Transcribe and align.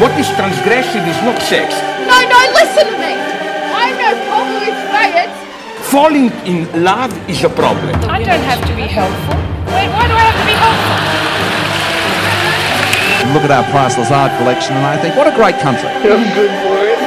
What 0.00 0.18
is 0.18 0.28
transgressive 0.28 1.04
is 1.06 1.20
not 1.28 1.36
sex. 1.42 1.74
No, 2.08 2.16
no, 2.24 2.40
listen 2.56 2.86
to 2.88 2.96
me. 2.96 3.12
I'm 3.68 3.92
no 4.00 4.16
problem 4.32 4.56
with 4.64 4.78
Fayette. 4.88 5.28
Falling 5.92 6.32
in 6.48 6.64
love 6.82 7.12
is 7.28 7.44
a 7.44 7.50
problem. 7.50 7.94
I 8.08 8.22
don't 8.22 8.40
have 8.48 8.64
to 8.66 8.74
be 8.74 8.88
helpful. 8.88 9.34
Wait, 9.74 9.92
why 9.92 10.08
do 10.08 10.14
I 10.14 10.24
have 10.24 10.40
to 10.40 10.46
be 10.48 10.56
helpful? 10.56 10.96
look 13.34 13.44
at 13.44 13.50
our 13.50 13.64
priceless 13.70 14.10
art 14.10 14.32
collection 14.38 14.74
and 14.74 14.86
I 14.86 14.96
think, 14.96 15.16
what 15.16 15.26
a 15.26 15.36
great 15.36 15.56
country. 15.60 15.88
I'm 15.92 16.02
good 16.34 16.50
for 16.64 16.78
it. 16.86 17.00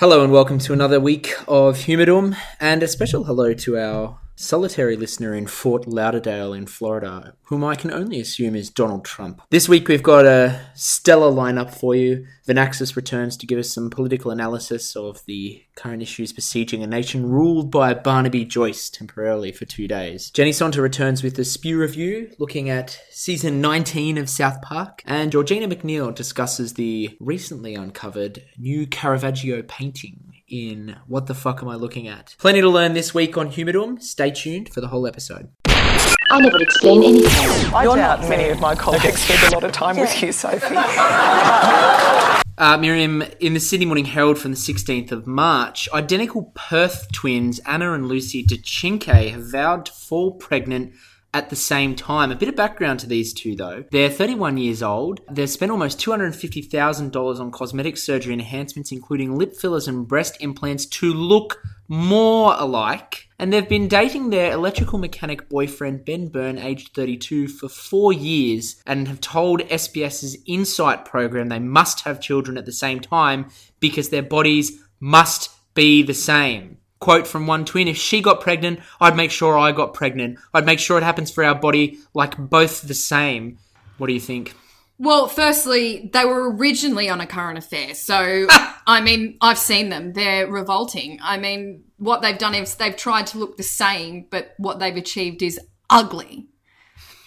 Hello 0.00 0.24
and 0.24 0.32
welcome 0.32 0.58
to 0.58 0.72
another 0.72 0.98
week 0.98 1.34
of 1.46 1.76
Humidum, 1.86 2.36
and 2.58 2.82
a 2.82 2.88
special 2.88 3.24
hello 3.24 3.54
to 3.54 3.78
our 3.78 4.18
solitary 4.36 4.96
listener 4.96 5.34
in 5.34 5.46
Fort 5.46 5.88
Lauderdale 5.88 6.52
in 6.52 6.66
Florida, 6.66 7.34
whom 7.44 7.64
I 7.64 7.74
can 7.74 7.90
only 7.90 8.20
assume 8.20 8.54
is 8.54 8.70
Donald 8.70 9.04
Trump. 9.04 9.40
This 9.50 9.68
week 9.68 9.88
we've 9.88 10.02
got 10.02 10.26
a 10.26 10.60
stellar 10.74 11.32
lineup 11.32 11.74
for 11.74 11.94
you. 11.94 12.26
Vanaxis 12.46 12.94
returns 12.94 13.36
to 13.38 13.46
give 13.46 13.58
us 13.58 13.72
some 13.72 13.90
political 13.90 14.30
analysis 14.30 14.94
of 14.94 15.24
the 15.26 15.64
current 15.74 16.02
issues 16.02 16.32
besieging 16.32 16.82
a 16.82 16.86
nation 16.86 17.28
ruled 17.28 17.70
by 17.70 17.94
Barnaby 17.94 18.44
Joyce 18.44 18.90
temporarily 18.90 19.50
for 19.52 19.64
two 19.64 19.88
days. 19.88 20.30
Jenny 20.30 20.52
Sonter 20.52 20.82
returns 20.82 21.22
with 21.22 21.38
a 21.38 21.44
spew 21.44 21.80
review 21.80 22.30
looking 22.38 22.68
at 22.68 23.00
season 23.10 23.60
19 23.60 24.18
of 24.18 24.28
South 24.28 24.60
Park, 24.62 25.02
and 25.06 25.32
Georgina 25.32 25.66
Macneil 25.66 26.14
discusses 26.14 26.74
the 26.74 27.16
recently 27.20 27.74
uncovered 27.74 28.44
new 28.58 28.86
Caravaggio 28.86 29.62
painting 29.62 30.35
in 30.48 30.96
What 31.06 31.26
the 31.26 31.34
Fuck 31.34 31.62
Am 31.62 31.68
I 31.68 31.74
Looking 31.74 32.08
At? 32.08 32.34
Plenty 32.38 32.60
to 32.60 32.68
learn 32.68 32.94
this 32.94 33.14
week 33.14 33.36
on 33.36 33.50
Humidum. 33.50 34.00
Stay 34.02 34.30
tuned 34.30 34.68
for 34.68 34.80
the 34.80 34.88
whole 34.88 35.06
episode. 35.06 35.48
I 35.66 36.40
never 36.40 36.60
explain 36.60 37.02
anything. 37.02 37.74
I 37.74 37.84
doubt 37.84 38.20
not 38.20 38.28
many 38.28 38.48
of 38.50 38.60
my 38.60 38.74
colleagues 38.74 39.20
spend 39.20 39.52
a 39.52 39.54
lot 39.54 39.64
of 39.64 39.72
time 39.72 39.96
with 39.96 40.22
you, 40.22 40.32
Sophie. 40.32 40.76
Uh, 42.58 42.78
Miriam, 42.78 43.22
in 43.38 43.52
the 43.52 43.60
Sydney 43.60 43.84
Morning 43.84 44.06
Herald 44.06 44.38
from 44.38 44.52
the 44.52 44.56
16th 44.56 45.12
of 45.12 45.26
March, 45.26 45.90
identical 45.92 46.52
Perth 46.54 47.12
twins 47.12 47.58
Anna 47.66 47.92
and 47.92 48.08
Lucy 48.08 48.42
DeCinque 48.42 49.30
have 49.30 49.50
vowed 49.50 49.84
to 49.84 49.92
fall 49.92 50.32
pregnant 50.32 50.94
at 51.36 51.50
the 51.50 51.56
same 51.56 51.94
time. 51.94 52.32
A 52.32 52.34
bit 52.34 52.48
of 52.48 52.56
background 52.56 52.98
to 53.00 53.06
these 53.06 53.34
two, 53.34 53.54
though. 53.54 53.84
They're 53.90 54.08
31 54.08 54.56
years 54.56 54.82
old. 54.82 55.20
They've 55.30 55.50
spent 55.50 55.70
almost 55.70 55.98
$250,000 56.00 57.40
on 57.40 57.50
cosmetic 57.50 57.98
surgery 57.98 58.32
enhancements, 58.32 58.90
including 58.90 59.36
lip 59.36 59.54
fillers 59.54 59.86
and 59.86 60.08
breast 60.08 60.38
implants, 60.40 60.86
to 60.86 61.12
look 61.12 61.62
more 61.88 62.54
alike. 62.58 63.28
And 63.38 63.52
they've 63.52 63.68
been 63.68 63.86
dating 63.86 64.30
their 64.30 64.50
electrical 64.52 64.98
mechanic 64.98 65.50
boyfriend, 65.50 66.06
Ben 66.06 66.28
Byrne, 66.28 66.58
aged 66.58 66.94
32, 66.94 67.48
for 67.48 67.68
four 67.68 68.14
years 68.14 68.82
and 68.86 69.06
have 69.06 69.20
told 69.20 69.60
SBS's 69.60 70.38
Insight 70.46 71.04
program 71.04 71.50
they 71.50 71.58
must 71.58 72.00
have 72.00 72.18
children 72.18 72.56
at 72.56 72.64
the 72.64 72.72
same 72.72 73.00
time 73.00 73.50
because 73.78 74.08
their 74.08 74.22
bodies 74.22 74.80
must 75.00 75.50
be 75.74 76.02
the 76.02 76.14
same. 76.14 76.78
Quote 77.06 77.28
from 77.28 77.46
one 77.46 77.64
twin 77.64 77.86
If 77.86 77.96
she 77.96 78.20
got 78.20 78.40
pregnant, 78.40 78.80
I'd 79.00 79.14
make 79.14 79.30
sure 79.30 79.56
I 79.56 79.70
got 79.70 79.94
pregnant. 79.94 80.40
I'd 80.52 80.66
make 80.66 80.80
sure 80.80 80.98
it 80.98 81.04
happens 81.04 81.30
for 81.30 81.44
our 81.44 81.54
body 81.54 82.00
like 82.14 82.36
both 82.36 82.82
the 82.82 82.94
same. 82.94 83.58
What 83.96 84.08
do 84.08 84.12
you 84.12 84.18
think? 84.18 84.56
Well, 84.98 85.28
firstly, 85.28 86.10
they 86.12 86.24
were 86.24 86.50
originally 86.50 87.08
on 87.08 87.20
a 87.20 87.26
current 87.28 87.58
affair. 87.58 87.94
So, 87.94 88.48
I 88.88 89.00
mean, 89.02 89.38
I've 89.40 89.56
seen 89.56 89.88
them. 89.88 90.14
They're 90.14 90.50
revolting. 90.50 91.20
I 91.22 91.38
mean, 91.38 91.84
what 91.98 92.22
they've 92.22 92.36
done 92.36 92.56
is 92.56 92.74
they've 92.74 92.96
tried 92.96 93.28
to 93.28 93.38
look 93.38 93.56
the 93.56 93.62
same, 93.62 94.26
but 94.28 94.54
what 94.56 94.80
they've 94.80 94.96
achieved 94.96 95.44
is 95.44 95.60
ugly. 95.88 96.48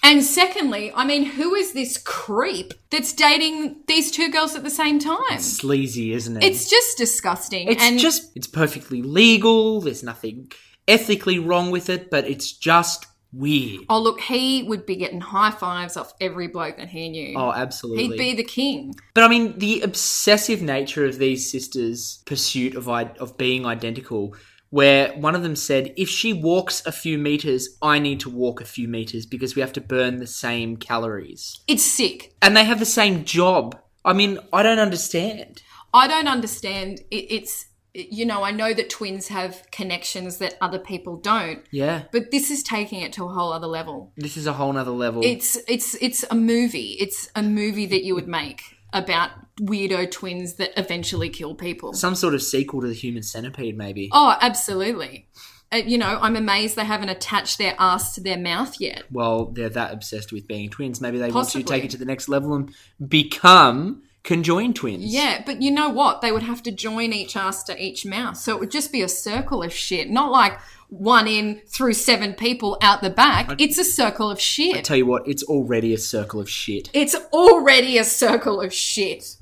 And 0.10 0.24
secondly, 0.24 0.92
I 0.96 1.06
mean, 1.06 1.24
who 1.24 1.54
is 1.54 1.74
this 1.74 2.00
creep 2.00 2.74
that's 2.90 3.14
dating 3.14 3.84
these 3.86 4.10
two 4.10 4.32
girls 4.32 4.56
at 4.56 4.64
the 4.64 4.72
same 4.72 4.98
time? 4.98 5.38
Sleazy, 5.38 6.14
isn't 6.14 6.38
it? 6.38 6.44
It's 6.44 6.68
just 6.68 6.98
disgusting. 6.98 7.68
It's 7.68 7.84
and 7.84 8.00
just, 8.00 8.36
it's 8.36 8.48
perfectly 8.48 9.04
legal. 9.04 9.82
There's 9.82 10.02
nothing 10.02 10.52
ethically 10.88 11.38
wrong 11.38 11.70
with 11.70 11.92
it, 11.92 12.10
but 12.10 12.28
it's 12.28 12.52
just 12.52 13.06
weird. 13.32 13.82
oh, 13.88 14.02
look, 14.02 14.20
he 14.20 14.64
would 14.64 14.88
be 14.88 14.96
getting 14.96 15.22
high 15.22 15.52
fives 15.52 15.96
off 15.96 16.12
every 16.20 16.48
bloke 16.48 16.78
that 16.78 16.90
he 16.90 17.10
knew. 17.10 17.38
Oh, 17.38 17.52
absolutely. 17.52 18.08
He'd 18.08 18.18
be 18.18 18.34
the 18.34 18.44
king. 18.44 18.96
But 19.14 19.26
I 19.26 19.28
mean, 19.28 19.60
the 19.60 19.82
obsessive 19.82 20.64
nature 20.64 21.06
of 21.06 21.20
these 21.20 21.52
sisters' 21.52 22.24
pursuit 22.26 22.74
of 22.74 22.90
of 22.90 23.38
being 23.38 23.68
identical, 23.68 24.36
where 24.70 25.12
one 25.14 25.36
of 25.36 25.44
them 25.44 25.56
said, 25.56 25.94
"If 25.98 26.10
she 26.10 26.32
walks 26.34 26.86
a 26.86 26.92
few 26.92 27.18
meters, 27.18 27.70
I 27.82 28.00
need 28.00 28.20
to 28.22 28.30
walk 28.30 28.62
a 28.62 28.66
few 28.66 28.88
meters 28.88 29.26
because 29.26 29.56
we 29.56 29.62
have 29.62 29.74
to 29.74 29.82
burn 29.82 30.18
the 30.20 30.28
same 30.28 30.78
calories." 30.78 31.60
It's 31.68 31.84
sick. 31.84 32.34
And 32.42 32.56
they 32.56 32.64
have 32.66 32.80
the 32.80 32.86
same 32.86 33.24
job. 33.26 33.78
I 34.06 34.14
mean, 34.14 34.40
I 34.54 34.64
don't 34.64 34.80
understand. 34.80 35.62
I 35.94 36.08
don't 36.08 36.28
understand. 36.28 37.02
It, 37.10 37.26
it's, 37.32 37.66
you 37.96 38.26
know, 38.26 38.44
I 38.44 38.52
know 38.52 38.74
that 38.74 38.90
twins 38.92 39.28
have 39.30 39.64
connections 39.72 40.38
that 40.38 40.56
other 40.62 40.78
people 40.78 41.18
don't, 41.18 41.62
Yeah, 41.72 42.04
but 42.12 42.30
this 42.32 42.52
is 42.52 42.62
taking 42.62 43.02
it 43.02 43.12
to 43.14 43.26
a 43.26 43.28
whole 43.28 43.52
other 43.52 43.68
level. 43.68 44.14
this 44.16 44.38
is 44.38 44.46
a 44.46 44.54
whole 44.54 44.72
nother 44.72 44.92
level. 44.92 45.22
It's 45.24 45.58
it's 45.68 45.96
it's 45.96 46.24
a 46.30 46.36
movie. 46.36 46.96
It's 47.00 47.30
a 47.36 47.42
movie 47.42 47.88
that 47.88 48.04
you 48.04 48.14
would 48.16 48.28
make 48.28 48.62
about 48.94 49.32
weirdo 49.60 50.10
twins 50.10 50.56
that 50.56 50.72
eventually 50.78 51.30
kill 51.30 51.56
people. 51.56 51.94
Some 51.94 52.16
sort 52.16 52.34
of 52.34 52.42
sequel 52.42 52.82
to 52.82 52.88
the 52.88 52.94
Human 52.94 53.24
Centipede, 53.24 53.78
maybe. 53.78 54.10
Oh, 54.12 54.36
absolutely. 54.42 55.28
Uh, 55.72 55.78
you 55.78 55.98
know, 55.98 56.18
I'm 56.22 56.36
amazed 56.36 56.76
they 56.76 56.86
haven't 56.86 57.10
attached 57.10 57.60
their 57.60 57.76
ass 57.78 58.16
to 58.16 58.22
their 58.22 58.38
mouth 58.38 58.80
yet. 58.80 59.04
Well, 59.12 59.46
they're 59.46 59.70
that 59.70 59.94
obsessed 59.94 60.32
with 60.32 60.48
being 60.48 60.70
twins. 60.70 61.00
Maybe 61.00 61.20
they 61.20 61.32
want 61.32 61.50
to 61.50 61.64
take 61.64 61.84
it 61.84 61.92
to 61.92 61.98
the 61.98 62.06
next 62.06 62.28
level 62.28 62.56
and 62.56 62.74
become 63.08 64.04
conjoined 64.24 64.76
twins. 64.76 65.06
Yeah, 65.06 65.44
but 65.46 65.62
you 65.62 65.70
know 65.70 65.90
what? 65.90 66.22
They 66.22 66.32
would 66.32 66.44
have 66.44 66.64
to 66.64 66.72
join 66.72 67.14
each 67.14 67.36
ass 67.38 67.64
to 67.66 67.84
each 67.84 68.06
mouth. 68.06 68.38
So 68.38 68.56
it 68.56 68.60
would 68.60 68.72
just 68.72 68.92
be 68.92 69.02
a 69.04 69.10
circle 69.10 69.62
of 69.62 69.72
shit. 69.72 70.10
Not 70.10 70.32
like 70.32 70.60
one 70.90 71.28
in 71.28 71.62
through 71.68 71.94
seven 71.94 72.34
people 72.34 72.78
out 72.82 73.02
the 73.02 73.12
back. 73.12 73.62
It's 73.62 73.78
a 73.78 73.84
circle 73.84 74.32
of 74.32 74.40
shit. 74.40 74.76
I 74.76 74.82
Tell 74.82 74.98
you 74.98 75.06
what, 75.06 75.28
it's 75.28 75.44
already 75.44 75.94
a 75.94 76.00
circle 76.00 76.40
of 76.40 76.50
shit. 76.50 76.90
It's 76.94 77.16
already 77.32 78.00
a 78.00 78.04
circle 78.04 78.60
of 78.60 78.74
shit. 78.74 79.36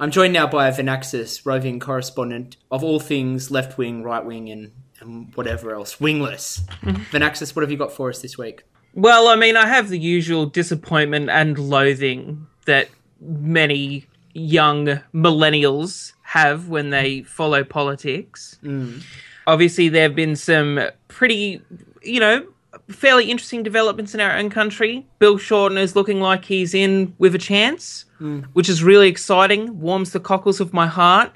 I'm 0.00 0.10
joined 0.10 0.32
now 0.32 0.46
by 0.46 0.70
Vanaxis, 0.70 1.44
roving 1.44 1.80
correspondent 1.80 2.56
of 2.70 2.84
all 2.84 3.00
things 3.00 3.50
left 3.50 3.78
wing, 3.78 4.02
right 4.02 4.24
wing, 4.24 4.48
and, 4.48 4.72
and 5.00 5.34
whatever 5.34 5.74
else. 5.74 6.00
Wingless. 6.00 6.60
Vanaxis, 7.10 7.56
what 7.56 7.62
have 7.62 7.70
you 7.70 7.76
got 7.76 7.92
for 7.92 8.08
us 8.08 8.22
this 8.22 8.38
week? 8.38 8.62
Well, 8.94 9.28
I 9.28 9.36
mean, 9.36 9.56
I 9.56 9.66
have 9.66 9.88
the 9.88 9.98
usual 9.98 10.46
disappointment 10.46 11.30
and 11.30 11.58
loathing 11.58 12.46
that 12.66 12.88
many 13.20 14.06
young 14.34 15.00
millennials 15.12 16.12
have 16.22 16.68
when 16.68 16.90
they 16.90 17.22
follow 17.22 17.64
politics. 17.64 18.58
Mm. 18.62 19.02
Obviously, 19.46 19.88
there 19.88 20.02
have 20.02 20.14
been 20.14 20.36
some 20.36 20.80
pretty, 21.08 21.60
you 22.02 22.20
know, 22.20 22.46
fairly 22.88 23.30
interesting 23.30 23.62
developments 23.62 24.14
in 24.14 24.20
our 24.20 24.36
own 24.36 24.50
country. 24.50 25.06
Bill 25.18 25.38
Shorten 25.38 25.78
is 25.78 25.96
looking 25.96 26.20
like 26.20 26.44
he's 26.44 26.74
in 26.74 27.14
with 27.18 27.34
a 27.34 27.38
chance, 27.38 28.04
which 28.52 28.68
is 28.68 28.82
really 28.82 29.08
exciting, 29.08 29.80
warms 29.80 30.12
the 30.12 30.20
cockles 30.20 30.60
of 30.60 30.72
my 30.72 30.86
heart. 30.86 31.32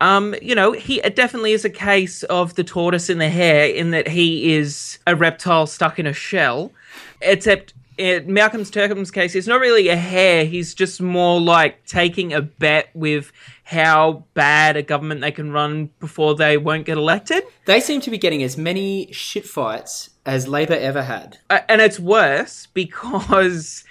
Um, 0.00 0.34
you 0.42 0.54
know, 0.54 0.72
he 0.72 1.00
it 1.00 1.16
definitely 1.16 1.52
is 1.52 1.64
a 1.64 1.70
case 1.70 2.24
of 2.24 2.54
the 2.56 2.64
tortoise 2.64 3.08
in 3.08 3.18
the 3.18 3.28
hare 3.28 3.66
in 3.66 3.90
that 3.92 4.08
he 4.08 4.52
is 4.54 4.98
a 5.06 5.14
reptile 5.14 5.66
stuck 5.66 5.98
in 5.98 6.06
a 6.06 6.12
shell. 6.12 6.72
Except 7.20 7.74
in 7.96 8.32
Malcolm's 8.32 8.70
Turnbull's 8.70 9.10
case, 9.10 9.34
it's 9.34 9.46
not 9.46 9.60
really 9.60 9.88
a 9.88 9.96
hare. 9.96 10.44
He's 10.44 10.74
just 10.74 11.00
more 11.00 11.40
like 11.40 11.84
taking 11.86 12.32
a 12.32 12.42
bet 12.42 12.90
with 12.94 13.32
how 13.62 14.24
bad 14.34 14.76
a 14.76 14.82
government 14.82 15.20
they 15.20 15.30
can 15.30 15.52
run 15.52 15.90
before 16.00 16.34
they 16.34 16.58
won't 16.58 16.86
get 16.86 16.98
elected. 16.98 17.44
They 17.66 17.80
seem 17.80 18.00
to 18.02 18.10
be 18.10 18.18
getting 18.18 18.42
as 18.42 18.58
many 18.58 19.10
shit 19.12 19.46
fights 19.46 20.10
as 20.26 20.48
Labour 20.48 20.74
ever 20.74 21.02
had. 21.02 21.38
Uh, 21.50 21.60
and 21.68 21.80
it's 21.80 22.00
worse 22.00 22.66
because 22.72 23.84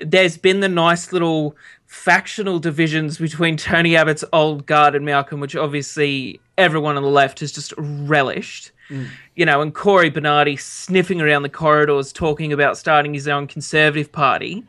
there's 0.00 0.36
been 0.36 0.60
the 0.60 0.68
nice 0.68 1.12
little 1.12 1.56
factional 1.86 2.58
divisions 2.58 3.18
between 3.18 3.56
Tony 3.56 3.96
Abbott's 3.96 4.24
old 4.32 4.66
guard 4.66 4.94
and 4.94 5.04
Malcolm, 5.04 5.40
which 5.40 5.56
obviously 5.56 6.40
everyone 6.56 6.96
on 6.96 7.02
the 7.02 7.08
left 7.08 7.40
has 7.40 7.52
just 7.52 7.72
relished. 7.78 8.70
You 9.34 9.44
know, 9.44 9.60
and 9.60 9.74
Cory 9.74 10.08
Bernardi 10.08 10.56
sniffing 10.56 11.20
around 11.20 11.42
the 11.42 11.50
corridors 11.50 12.12
talking 12.12 12.52
about 12.52 12.78
starting 12.78 13.12
his 13.12 13.28
own 13.28 13.46
Conservative 13.46 14.10
Party 14.10 14.64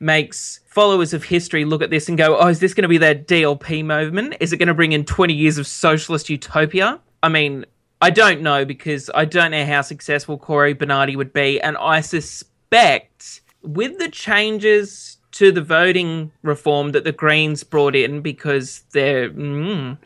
makes 0.00 0.60
followers 0.66 1.12
of 1.12 1.24
history 1.24 1.64
look 1.64 1.82
at 1.82 1.90
this 1.90 2.08
and 2.08 2.18
go, 2.18 2.38
oh, 2.38 2.48
is 2.48 2.58
this 2.58 2.74
going 2.74 2.82
to 2.82 2.88
be 2.88 2.98
that 2.98 3.28
DLP 3.28 3.84
movement? 3.84 4.34
Is 4.40 4.52
it 4.52 4.56
going 4.56 4.68
to 4.68 4.74
bring 4.74 4.92
in 4.92 5.04
20 5.04 5.34
years 5.34 5.58
of 5.58 5.66
socialist 5.66 6.28
utopia? 6.28 6.98
I 7.22 7.28
mean, 7.28 7.66
I 8.00 8.10
don't 8.10 8.40
know 8.40 8.64
because 8.64 9.10
I 9.14 9.24
don't 9.24 9.50
know 9.50 9.64
how 9.66 9.82
successful 9.82 10.38
Cory 10.38 10.72
Bernardi 10.72 11.16
would 11.16 11.32
be. 11.32 11.60
And 11.60 11.76
I 11.76 12.00
suspect 12.00 13.42
with 13.62 13.98
the 13.98 14.08
changes 14.08 15.18
to 15.32 15.52
the 15.52 15.60
voting 15.62 16.32
reform 16.42 16.92
that 16.92 17.04
the 17.04 17.12
Greens 17.12 17.62
brought 17.62 17.94
in 17.94 18.20
because 18.20 18.84
they're. 18.92 19.30
Mm, 19.30 19.98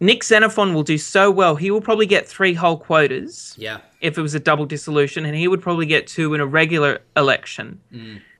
Nick 0.00 0.24
Xenophon 0.24 0.74
will 0.74 0.82
do 0.82 0.98
so 0.98 1.30
well. 1.30 1.54
He 1.54 1.70
will 1.70 1.80
probably 1.80 2.06
get 2.06 2.26
three 2.28 2.54
whole 2.54 2.76
quotas 2.76 3.54
Yeah. 3.56 3.78
if 4.00 4.18
it 4.18 4.22
was 4.22 4.34
a 4.34 4.40
double 4.40 4.66
dissolution, 4.66 5.24
and 5.24 5.36
he 5.36 5.46
would 5.46 5.62
probably 5.62 5.86
get 5.86 6.08
two 6.08 6.34
in 6.34 6.40
a 6.40 6.46
regular 6.46 7.00
election. 7.16 7.78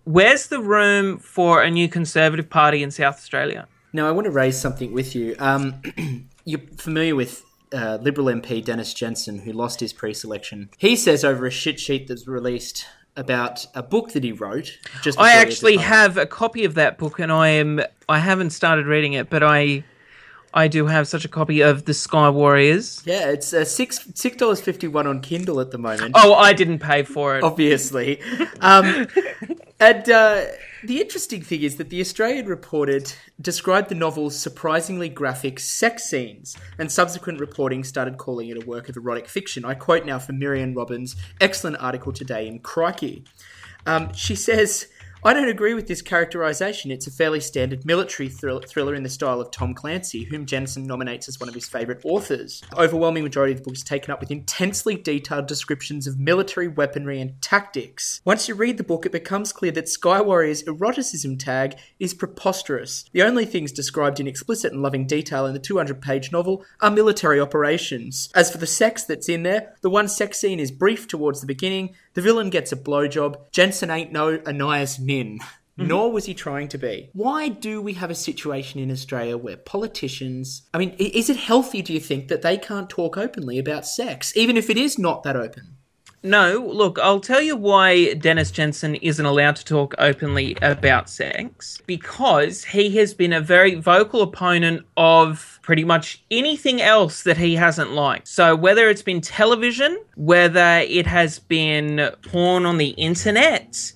Where's 0.04 0.48
the 0.48 0.58
room 0.58 1.18
for 1.18 1.62
a 1.62 1.70
new 1.70 1.88
Conservative 1.88 2.50
Party 2.50 2.82
in 2.82 2.90
South 2.90 3.14
Australia? 3.14 3.68
Now, 3.92 4.08
I 4.08 4.10
want 4.10 4.24
to 4.24 4.32
raise 4.32 4.58
something 4.60 4.92
with 4.92 5.14
you. 5.14 5.36
Um, 5.38 5.80
you're 6.44 6.60
familiar 6.78 7.14
with 7.14 7.44
uh, 7.72 7.98
Liberal 8.00 8.26
MP 8.26 8.64
Dennis 8.64 8.94
Jensen, 8.94 9.38
who 9.40 9.52
lost 9.52 9.80
his 9.80 9.92
pre 9.92 10.14
selection. 10.14 10.70
He 10.78 10.96
says 10.96 11.24
over 11.24 11.46
a 11.46 11.50
shit 11.50 11.80
sheet 11.80 12.08
that's 12.08 12.26
released 12.26 12.86
about 13.16 13.66
a 13.74 13.82
book 13.82 14.12
that 14.12 14.24
he 14.24 14.32
wrote. 14.32 14.78
Just 15.02 15.18
I 15.18 15.34
actually 15.34 15.76
have 15.76 16.16
a 16.16 16.26
copy 16.26 16.64
of 16.64 16.74
that 16.74 16.98
book, 16.98 17.18
and 17.18 17.30
I 17.30 17.48
am 17.48 17.80
I 18.08 18.18
haven't 18.18 18.50
started 18.50 18.86
reading 18.86 19.12
it, 19.14 19.30
but 19.30 19.42
I 19.42 19.84
I 20.54 20.68
do 20.68 20.86
have 20.86 21.08
such 21.08 21.24
a 21.24 21.28
copy 21.28 21.62
of 21.62 21.84
the 21.86 21.94
Sky 21.94 22.28
Warriors. 22.28 23.02
Yeah, 23.06 23.30
it's 23.30 23.54
uh, 23.54 23.64
six 23.64 24.06
six 24.14 24.36
dollars 24.36 24.60
fifty 24.60 24.86
one 24.88 25.06
on 25.06 25.20
Kindle 25.20 25.60
at 25.60 25.70
the 25.70 25.78
moment. 25.78 26.12
Oh, 26.14 26.34
I 26.34 26.52
didn't 26.52 26.80
pay 26.80 27.02
for 27.02 27.36
it. 27.36 27.44
obviously. 27.44 28.20
Um, 28.60 29.06
and 29.80 30.10
uh, 30.10 30.44
the 30.84 31.00
interesting 31.00 31.42
thing 31.42 31.62
is 31.62 31.76
that 31.76 31.90
the 31.90 32.00
Australian 32.00 32.46
reported 32.46 33.12
described 33.40 33.88
the 33.88 33.94
novel's 33.94 34.38
surprisingly 34.38 35.08
graphic 35.08 35.58
sex 35.58 36.04
scenes, 36.04 36.56
and 36.78 36.92
subsequent 36.92 37.40
reporting 37.40 37.82
started 37.84 38.18
calling 38.18 38.48
it 38.48 38.62
a 38.62 38.66
work 38.66 38.88
of 38.88 38.96
erotic 38.96 39.28
fiction. 39.28 39.64
I 39.64 39.74
quote 39.74 40.04
now 40.04 40.18
from 40.18 40.38
Myriam 40.38 40.76
Robin's 40.76 41.16
excellent 41.40 41.78
article 41.80 42.12
today 42.12 42.46
in 42.46 42.58
Crikey. 42.58 43.24
Um, 43.86 44.12
she 44.12 44.34
says. 44.34 44.88
I 45.24 45.34
don't 45.34 45.48
agree 45.48 45.74
with 45.74 45.86
this 45.86 46.02
characterization. 46.02 46.90
It's 46.90 47.06
a 47.06 47.10
fairly 47.12 47.38
standard 47.38 47.86
military 47.86 48.28
thrill- 48.28 48.64
thriller 48.66 48.92
in 48.92 49.04
the 49.04 49.08
style 49.08 49.40
of 49.40 49.52
Tom 49.52 49.72
Clancy, 49.72 50.24
whom 50.24 50.46
Jensen 50.46 50.84
nominates 50.84 51.28
as 51.28 51.38
one 51.38 51.48
of 51.48 51.54
his 51.54 51.68
favorite 51.68 52.00
authors. 52.02 52.60
The 52.70 52.80
overwhelming 52.80 53.22
majority 53.22 53.52
of 53.52 53.58
the 53.58 53.64
book 53.64 53.76
is 53.76 53.84
taken 53.84 54.10
up 54.10 54.18
with 54.18 54.32
intensely 54.32 54.96
detailed 54.96 55.46
descriptions 55.46 56.08
of 56.08 56.18
military 56.18 56.66
weaponry 56.66 57.20
and 57.20 57.40
tactics. 57.40 58.20
Once 58.24 58.48
you 58.48 58.56
read 58.56 58.78
the 58.78 58.82
book, 58.82 59.06
it 59.06 59.12
becomes 59.12 59.52
clear 59.52 59.70
that 59.70 59.88
Sky 59.88 60.20
Warrior's 60.20 60.64
eroticism 60.64 61.38
tag 61.38 61.76
is 62.00 62.14
preposterous. 62.14 63.04
The 63.12 63.22
only 63.22 63.44
things 63.44 63.70
described 63.70 64.18
in 64.18 64.26
explicit 64.26 64.72
and 64.72 64.82
loving 64.82 65.06
detail 65.06 65.46
in 65.46 65.52
the 65.52 65.60
200 65.60 66.02
page 66.02 66.32
novel 66.32 66.64
are 66.80 66.90
military 66.90 67.38
operations. 67.38 68.28
As 68.34 68.50
for 68.50 68.58
the 68.58 68.66
sex 68.66 69.04
that's 69.04 69.28
in 69.28 69.44
there, 69.44 69.76
the 69.82 69.90
one 69.90 70.08
sex 70.08 70.40
scene 70.40 70.58
is 70.58 70.72
brief 70.72 71.06
towards 71.06 71.40
the 71.40 71.46
beginning, 71.46 71.94
the 72.14 72.22
villain 72.22 72.50
gets 72.50 72.72
a 72.72 72.76
blowjob, 72.76 73.50
Jensen 73.50 73.90
ain't 73.90 74.12
no 74.12 74.40
Anais 74.46 74.98
Nin. 75.00 75.38
Mm-hmm. 75.78 75.88
Nor 75.88 76.12
was 76.12 76.26
he 76.26 76.34
trying 76.34 76.68
to 76.68 76.78
be. 76.78 77.08
Why 77.14 77.48
do 77.48 77.80
we 77.80 77.94
have 77.94 78.10
a 78.10 78.14
situation 78.14 78.78
in 78.78 78.90
Australia 78.90 79.38
where 79.38 79.56
politicians. 79.56 80.62
I 80.74 80.78
mean, 80.78 80.90
is 80.98 81.30
it 81.30 81.36
healthy, 81.36 81.80
do 81.80 81.94
you 81.94 82.00
think, 82.00 82.28
that 82.28 82.42
they 82.42 82.58
can't 82.58 82.90
talk 82.90 83.16
openly 83.16 83.58
about 83.58 83.86
sex, 83.86 84.36
even 84.36 84.58
if 84.58 84.68
it 84.68 84.76
is 84.76 84.98
not 84.98 85.22
that 85.22 85.34
open? 85.34 85.76
No, 86.22 86.70
look, 86.72 86.98
I'll 87.00 87.20
tell 87.20 87.40
you 87.40 87.56
why 87.56 88.14
Dennis 88.14 88.50
Jensen 88.52 88.94
isn't 88.96 89.24
allowed 89.24 89.56
to 89.56 89.64
talk 89.64 89.94
openly 89.98 90.56
about 90.62 91.10
sex. 91.10 91.80
Because 91.86 92.64
he 92.64 92.96
has 92.98 93.12
been 93.12 93.32
a 93.32 93.40
very 93.40 93.74
vocal 93.74 94.22
opponent 94.22 94.86
of 94.96 95.51
pretty 95.62 95.84
much 95.84 96.22
anything 96.30 96.82
else 96.82 97.22
that 97.22 97.38
he 97.38 97.54
hasn't 97.54 97.92
liked. 97.92 98.28
So, 98.28 98.54
whether 98.54 98.88
it's 98.88 99.02
been 99.02 99.20
television, 99.20 99.98
whether 100.16 100.84
it 100.86 101.06
has 101.06 101.38
been 101.38 102.10
porn 102.22 102.66
on 102.66 102.78
the 102.78 102.90
internet, 102.90 103.92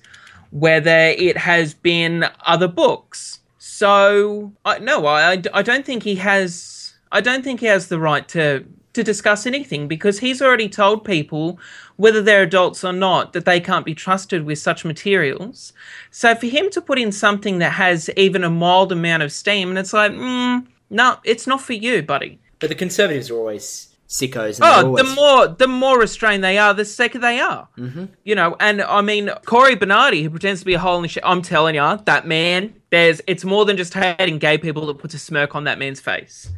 whether 0.51 1.13
it 1.17 1.37
has 1.37 1.73
been 1.73 2.25
other 2.45 2.67
books. 2.67 3.41
So, 3.59 4.53
I, 4.65 4.79
no, 4.79 5.05
I, 5.05 5.41
I 5.53 5.61
don't 5.61 5.85
think 5.85 6.03
he 6.03 6.15
has. 6.15 6.95
I 7.11 7.21
don't 7.21 7.43
think 7.43 7.59
he 7.59 7.67
has 7.67 7.87
the 7.87 7.99
right 7.99 8.27
to 8.29 8.65
to 8.97 9.03
discuss 9.03 9.45
anything 9.45 9.87
because 9.87 10.19
he's 10.19 10.41
already 10.41 10.67
told 10.67 11.05
people, 11.05 11.59
whether 11.97 12.21
they're 12.21 12.41
adults 12.41 12.83
or 12.83 12.91
not, 12.91 13.31
that 13.33 13.45
they 13.45 13.59
can't 13.59 13.85
be 13.85 13.93
trusted 13.93 14.43
with 14.43 14.57
such 14.57 14.83
materials. 14.83 15.71
So 16.09 16.33
for 16.33 16.47
him 16.47 16.71
to 16.71 16.81
put 16.81 16.97
in 16.97 17.11
something 17.11 17.59
that 17.59 17.73
has 17.73 18.09
even 18.17 18.43
a 18.43 18.49
mild 18.49 18.91
amount 18.91 19.21
of 19.21 19.31
steam, 19.31 19.69
and 19.69 19.77
it's 19.77 19.93
like, 19.93 20.11
mm, 20.13 20.65
no, 20.89 21.17
it's 21.23 21.47
not 21.47 21.61
for 21.61 21.73
you, 21.73 22.01
buddy. 22.01 22.39
But 22.59 22.69
the 22.69 22.75
Conservatives 22.75 23.29
are 23.29 23.35
always 23.35 23.95
sickos. 24.07 24.55
And 24.59 24.63
Oh, 24.63 24.87
always... 24.87 25.03
the 25.09 25.15
more 25.15 25.47
the 25.47 25.67
more 25.67 25.99
restrained 25.99 26.43
they 26.43 26.57
are, 26.57 26.73
the 26.73 26.85
sicker 26.85 27.19
they 27.19 27.39
are. 27.39 27.67
Mm-hmm. 27.77 28.05
You 28.23 28.35
know, 28.35 28.55
and 28.59 28.81
I 28.81 29.01
mean 29.01 29.29
Cory 29.45 29.75
Bernardi, 29.75 30.23
who 30.23 30.29
pretends 30.29 30.61
to 30.61 30.65
be 30.65 30.73
a 30.73 30.79
hole 30.79 30.95
in 30.97 31.01
the 31.03 31.07
shit. 31.07 31.23
I'm 31.25 31.41
telling 31.41 31.75
you, 31.75 31.99
that 32.05 32.25
man. 32.27 32.73
There's 32.89 33.21
it's 33.27 33.43
more 33.43 33.65
than 33.65 33.75
just 33.75 33.93
hating 33.93 34.39
gay 34.39 34.57
people 34.57 34.85
that 34.87 34.97
puts 34.97 35.13
a 35.13 35.19
smirk 35.19 35.55
on 35.55 35.65
that 35.65 35.77
man's 35.77 35.99
face. 35.99 36.49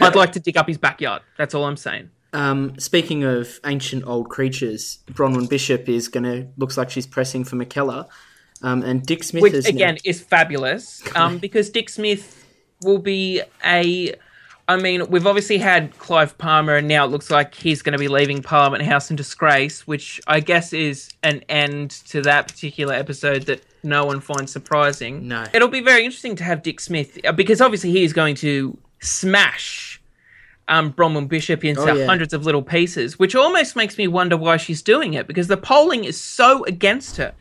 I'd 0.00 0.14
like 0.14 0.32
to 0.32 0.40
dig 0.40 0.56
up 0.56 0.68
his 0.68 0.78
backyard. 0.78 1.22
That's 1.36 1.54
all 1.54 1.64
I'm 1.64 1.76
saying. 1.76 2.10
Um, 2.32 2.78
speaking 2.78 3.24
of 3.24 3.58
ancient 3.66 4.06
old 4.06 4.30
creatures, 4.30 5.00
Bronwyn 5.10 5.48
Bishop 5.50 5.88
is 5.88 6.06
going 6.08 6.22
to, 6.22 6.46
looks 6.56 6.76
like 6.78 6.88
she's 6.88 7.06
pressing 7.06 7.42
for 7.44 7.56
Mackellar. 7.56 8.06
Um, 8.62 8.82
and 8.82 9.04
Dick 9.04 9.24
Smith 9.24 9.42
Which 9.42 9.54
is 9.54 9.66
again 9.66 9.94
now- 9.94 10.00
is 10.04 10.20
fabulous, 10.20 11.02
um, 11.16 11.38
because 11.46 11.70
Dick 11.70 11.88
Smith 11.88 12.39
will 12.82 12.98
be 12.98 13.42
a. 13.64 14.14
I 14.68 14.76
mean, 14.76 15.10
we've 15.10 15.26
obviously 15.26 15.58
had 15.58 15.98
Clive 15.98 16.38
Palmer, 16.38 16.76
and 16.76 16.86
now 16.86 17.04
it 17.04 17.08
looks 17.08 17.28
like 17.28 17.56
he's 17.56 17.82
going 17.82 17.92
to 17.92 17.98
be 17.98 18.06
leaving 18.06 18.40
Parliament 18.40 18.84
House 18.84 19.10
in 19.10 19.16
disgrace, 19.16 19.84
which 19.84 20.20
I 20.28 20.38
guess 20.38 20.72
is 20.72 21.10
an 21.24 21.42
end 21.48 21.90
to 22.08 22.22
that 22.22 22.46
particular 22.46 22.94
episode 22.94 23.42
that 23.46 23.62
no 23.82 24.04
one 24.04 24.20
finds 24.20 24.52
surprising. 24.52 25.26
No. 25.26 25.44
It'll 25.52 25.66
be 25.66 25.80
very 25.80 26.04
interesting 26.04 26.36
to 26.36 26.44
have 26.44 26.62
Dick 26.62 26.78
Smith, 26.78 27.18
uh, 27.24 27.32
because 27.32 27.60
obviously 27.60 27.90
he 27.90 28.04
is 28.04 28.12
going 28.12 28.36
to 28.36 28.78
smash 29.00 30.00
um, 30.68 30.92
Bronwyn 30.92 31.26
Bishop 31.28 31.64
into 31.64 31.80
Oh, 31.82 31.94
yeah. 31.94 32.06
hundreds 32.06 32.32
of 32.32 32.44
little 32.46 32.62
pieces, 32.62 33.18
which 33.18 33.34
almost 33.34 33.74
makes 33.74 33.98
me 33.98 34.06
wonder 34.06 34.36
why 34.36 34.56
she's 34.56 34.82
doing 34.82 35.14
it, 35.14 35.26
because 35.26 35.48
the 35.48 35.56
polling 35.56 36.04
is 36.04 36.16
so 36.20 36.64
against 36.66 37.16
her. 37.16 37.32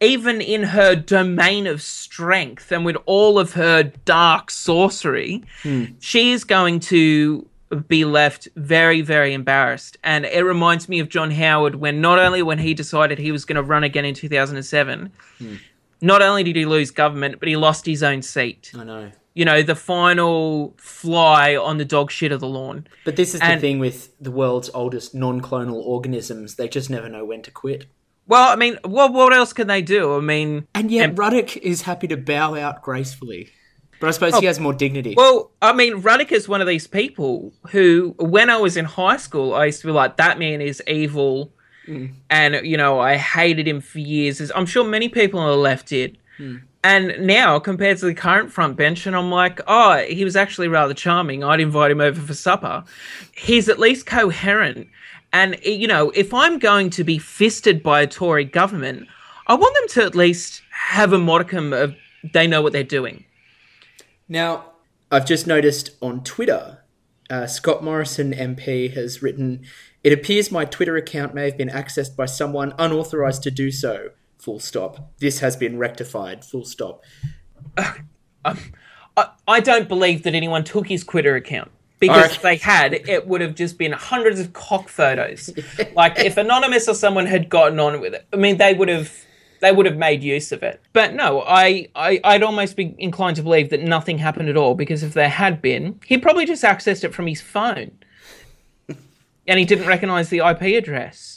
Even 0.00 0.40
in 0.40 0.62
her 0.62 0.94
domain 0.94 1.66
of 1.66 1.80
strength 1.80 2.70
and 2.70 2.84
with 2.84 2.96
all 3.06 3.38
of 3.38 3.54
her 3.54 3.82
dark 3.82 4.50
sorcery, 4.50 5.42
hmm. 5.62 5.84
she 6.00 6.32
is 6.32 6.44
going 6.44 6.80
to 6.80 7.48
be 7.88 8.04
left 8.04 8.48
very, 8.56 9.00
very 9.00 9.32
embarrassed. 9.32 9.96
And 10.04 10.24
it 10.24 10.42
reminds 10.42 10.88
me 10.88 11.00
of 11.00 11.08
John 11.08 11.30
Howard 11.30 11.76
when 11.76 12.00
not 12.00 12.18
only 12.18 12.42
when 12.42 12.58
he 12.58 12.74
decided 12.74 13.18
he 13.18 13.32
was 13.32 13.44
going 13.44 13.56
to 13.56 13.62
run 13.62 13.84
again 13.84 14.04
in 14.04 14.14
2007, 14.14 15.12
hmm. 15.38 15.54
not 16.00 16.22
only 16.22 16.42
did 16.42 16.56
he 16.56 16.66
lose 16.66 16.90
government, 16.90 17.40
but 17.40 17.48
he 17.48 17.56
lost 17.56 17.86
his 17.86 18.02
own 18.02 18.22
seat. 18.22 18.72
I 18.76 18.84
know. 18.84 19.12
You 19.34 19.44
know, 19.44 19.62
the 19.62 19.74
final 19.74 20.74
fly 20.78 21.56
on 21.56 21.76
the 21.76 21.84
dog 21.84 22.10
shit 22.10 22.32
of 22.32 22.40
the 22.40 22.48
lawn. 22.48 22.86
But 23.04 23.16
this 23.16 23.34
is 23.34 23.40
the 23.40 23.58
thing 23.58 23.78
with 23.78 24.18
the 24.18 24.30
world's 24.30 24.70
oldest 24.72 25.14
non 25.14 25.42
clonal 25.42 25.74
organisms. 25.74 26.54
They 26.54 26.68
just 26.68 26.88
never 26.88 27.08
know 27.10 27.22
when 27.22 27.42
to 27.42 27.50
quit. 27.50 27.84
Well, 28.28 28.52
I 28.52 28.56
mean, 28.56 28.78
what 28.84 29.12
what 29.12 29.32
else 29.32 29.52
can 29.52 29.66
they 29.66 29.82
do? 29.82 30.16
I 30.16 30.20
mean, 30.20 30.66
And 30.74 30.90
yet, 30.90 31.10
And- 31.10 31.18
Ruddock 31.18 31.56
is 31.58 31.82
happy 31.82 32.08
to 32.08 32.16
bow 32.16 32.54
out 32.54 32.82
gracefully. 32.82 33.50
But 33.98 34.08
I 34.08 34.10
suppose 34.10 34.34
he 34.34 34.46
oh. 34.46 34.48
has 34.48 34.60
more 34.60 34.74
dignity. 34.74 35.14
Oh. 35.16 35.22
well, 35.22 35.50
I 35.62 35.72
mean, 35.72 36.02
Ruddock 36.02 36.30
is 36.30 36.48
one 36.48 36.60
of 36.60 36.66
these 36.66 36.86
people 36.86 37.52
who, 37.70 38.14
when 38.18 38.50
I 38.50 38.58
was 38.58 38.76
in 38.76 38.84
high 38.84 39.16
school, 39.16 39.54
I 39.54 39.66
used 39.66 39.80
to 39.80 39.86
be 39.86 39.92
like, 39.92 40.18
that 40.18 40.38
man 40.38 40.60
is 40.60 40.82
evil, 40.86 41.52
hmm. 41.86 42.06
and 42.28 42.66
you 42.66 42.76
know, 42.76 43.00
I 43.00 43.16
hated 43.16 43.66
him 43.66 43.80
for 43.80 43.98
years. 43.98 44.40
As 44.40 44.52
I'm 44.54 44.66
sure 44.66 44.84
many 44.84 45.08
people 45.08 45.40
on 45.40 45.50
the 45.50 45.56
left 45.56 45.88
did. 45.88 46.18
Hmm. 46.36 46.56
And 46.84 47.26
now, 47.26 47.58
compared 47.58 47.98
to 47.98 48.06
the 48.06 48.14
current 48.14 48.52
front 48.52 48.76
bench, 48.76 49.06
and 49.06 49.16
I'm 49.16 49.30
like, 49.30 49.60
oh, 49.66 50.04
he 50.08 50.22
was 50.22 50.36
actually 50.36 50.68
rather 50.68 50.94
charming. 50.94 51.42
I'd 51.42 51.58
invite 51.58 51.90
him 51.90 52.00
over 52.00 52.20
for 52.20 52.34
supper. 52.34 52.84
He's 53.34 53.68
at 53.68 53.80
least 53.80 54.06
coherent. 54.06 54.86
And, 55.36 55.58
you 55.62 55.86
know, 55.86 56.10
if 56.14 56.32
I'm 56.32 56.58
going 56.58 56.88
to 56.88 57.04
be 57.04 57.18
fisted 57.18 57.82
by 57.82 58.00
a 58.00 58.06
Tory 58.06 58.46
government, 58.46 59.06
I 59.46 59.54
want 59.54 59.74
them 59.74 59.88
to 59.88 60.06
at 60.06 60.14
least 60.14 60.62
have 60.70 61.12
a 61.12 61.18
modicum 61.18 61.74
of 61.74 61.94
they 62.32 62.46
know 62.46 62.62
what 62.62 62.72
they're 62.72 62.82
doing. 62.82 63.26
Now, 64.30 64.72
I've 65.12 65.26
just 65.26 65.46
noticed 65.46 65.90
on 66.00 66.24
Twitter, 66.24 66.78
uh, 67.28 67.46
Scott 67.48 67.84
Morrison 67.84 68.32
MP 68.32 68.90
has 68.94 69.20
written, 69.20 69.66
It 70.02 70.14
appears 70.14 70.50
my 70.50 70.64
Twitter 70.64 70.96
account 70.96 71.34
may 71.34 71.44
have 71.44 71.58
been 71.58 71.68
accessed 71.68 72.16
by 72.16 72.24
someone 72.24 72.72
unauthorized 72.78 73.42
to 73.42 73.50
do 73.50 73.70
so. 73.70 74.12
Full 74.38 74.58
stop. 74.58 75.12
This 75.18 75.40
has 75.40 75.54
been 75.54 75.76
rectified. 75.76 76.46
Full 76.46 76.64
stop. 76.64 77.02
I, 77.76 78.56
I 79.46 79.60
don't 79.60 79.86
believe 79.86 80.22
that 80.22 80.34
anyone 80.34 80.64
took 80.64 80.88
his 80.88 81.04
Twitter 81.04 81.36
account. 81.36 81.72
Because 81.98 82.24
Okay. 82.26 82.34
if 82.34 82.42
they 82.42 82.56
had, 82.56 82.92
it 82.94 83.26
would 83.26 83.40
have 83.40 83.54
just 83.54 83.78
been 83.78 83.92
hundreds 83.92 84.38
of 84.38 84.52
cock 84.52 84.88
photos. 84.88 85.50
like 85.94 86.18
if 86.18 86.36
Anonymous 86.36 86.88
or 86.88 86.94
someone 86.94 87.24
had 87.26 87.48
gotten 87.48 87.80
on 87.80 88.00
with 88.00 88.14
it, 88.14 88.26
I 88.32 88.36
mean, 88.36 88.58
they 88.58 88.74
would 88.74 88.88
have 88.88 89.12
they 89.60 89.72
would 89.72 89.86
have 89.86 89.96
made 89.96 90.22
use 90.22 90.52
of 90.52 90.62
it. 90.62 90.82
But 90.92 91.14
no, 91.14 91.42
I, 91.46 91.88
I 91.94 92.20
I'd 92.22 92.42
almost 92.42 92.76
be 92.76 92.94
inclined 92.98 93.36
to 93.36 93.42
believe 93.42 93.70
that 93.70 93.80
nothing 93.80 94.18
happened 94.18 94.50
at 94.50 94.56
all. 94.58 94.74
Because 94.74 95.02
if 95.02 95.14
there 95.14 95.30
had 95.30 95.62
been, 95.62 95.98
he 96.04 96.18
probably 96.18 96.44
just 96.44 96.62
accessed 96.62 97.02
it 97.04 97.14
from 97.14 97.26
his 97.26 97.40
phone, 97.40 97.92
and 99.48 99.58
he 99.58 99.64
didn't 99.64 99.86
recognize 99.86 100.28
the 100.28 100.38
IP 100.46 100.62
address. 100.76 101.35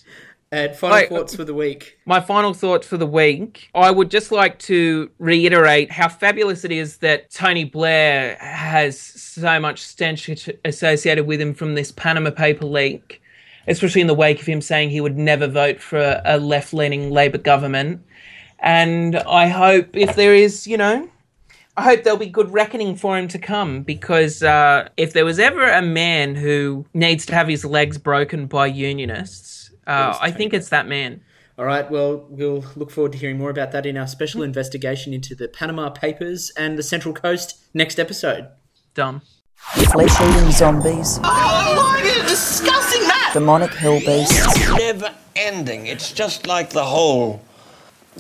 And 0.52 0.76
final 0.76 0.98
Like- 0.98 1.10
thoughts 1.10 1.36
for 1.36 1.44
the 1.44 1.54
week. 1.54 1.98
my 2.06 2.20
final 2.20 2.54
thoughts 2.56 2.88
for 2.88 2.98
the 2.98 3.06
week. 3.06 3.70
I 3.76 3.92
would 3.92 4.10
just 4.10 4.32
like 4.32 4.58
to 4.60 5.12
reiterate 5.20 5.92
how 5.92 6.08
fabulous 6.08 6.66
it 6.66 6.72
is 6.72 6.98
that 6.98 7.30
Tony 7.30 7.66
Blair 7.66 8.36
has 8.42 9.00
so 9.00 9.60
much 9.60 9.80
stench 9.82 10.28
associated 10.66 11.28
with 11.28 11.40
him 11.40 11.54
from 11.54 11.76
this 11.76 11.92
Panama 11.92 12.32
paper 12.32 12.66
leak, 12.66 13.22
especially 13.68 14.02
in 14.02 14.08
the 14.08 14.16
wake 14.16 14.40
of 14.42 14.48
him 14.48 14.60
saying 14.60 14.90
he 14.90 15.02
would 15.02 15.18
never 15.20 15.46
vote 15.46 15.80
for 15.80 16.20
a, 16.26 16.40
left 16.40 16.74
leaning 16.74 17.12
Labour 17.12 17.38
government. 17.38 18.02
And 18.58 19.18
I 19.18 19.48
hope 19.48 19.96
if 19.96 20.16
there 20.16 20.34
is, 20.34 20.66
you 20.66 20.78
know, 20.78 21.08
I 21.78 21.84
hope 21.84 22.04
there'll 22.04 22.18
be 22.20 22.26
good 22.26 22.52
reckoning 22.52 22.96
for 22.96 23.16
him 23.18 23.28
to 23.30 23.38
come 23.38 23.84
because 23.84 24.42
uh, 24.42 24.90
if 24.98 25.14
there 25.14 25.26
was 25.26 25.38
ever 25.38 25.64
a 25.70 25.84
man 25.84 26.34
who 26.36 26.86
needs 26.96 27.26
to 27.28 27.36
have 27.36 27.48
his 27.48 27.64
legs 27.64 28.00
broken 28.00 28.48
by 28.48 28.66
unionists, 28.66 29.69
uh, 29.90 30.18
I 30.22 30.32
think 30.32 30.54
it's 30.54 30.70
that 30.70 30.88
man. 30.88 31.22
All 31.58 31.66
right, 31.66 31.90
well, 31.92 32.26
we'll 32.30 32.64
look 32.78 32.90
forward 32.90 33.12
to 33.12 33.18
hearing 33.18 33.38
more 33.38 33.50
about 33.50 33.74
that 33.74 33.86
in 33.86 33.98
our 33.98 34.08
special 34.08 34.44
investigation 34.44 35.14
into 35.14 35.36
the 35.36 35.50
Panama 35.50 35.90
Papers 35.90 36.52
and 36.56 36.78
the 36.78 36.84
Central 36.84 37.14
Coast 37.14 37.58
next 37.74 38.00
episode. 38.00 38.48
Done. 38.94 39.22
Flesh 39.58 40.22
eating 40.22 40.52
zombies, 40.52 41.20
Oh, 41.22 41.24
why 41.24 42.00
are 42.02 42.06
you 42.06 42.22
discussing 42.30 43.02
that? 43.02 43.32
demonic 43.34 43.74
hill 43.74 44.00
beasts. 44.00 44.70
Never 44.78 45.14
ending. 45.36 45.86
It's 45.88 46.14
just 46.14 46.48
like 46.48 46.70
the 46.70 46.86
whole 46.86 47.42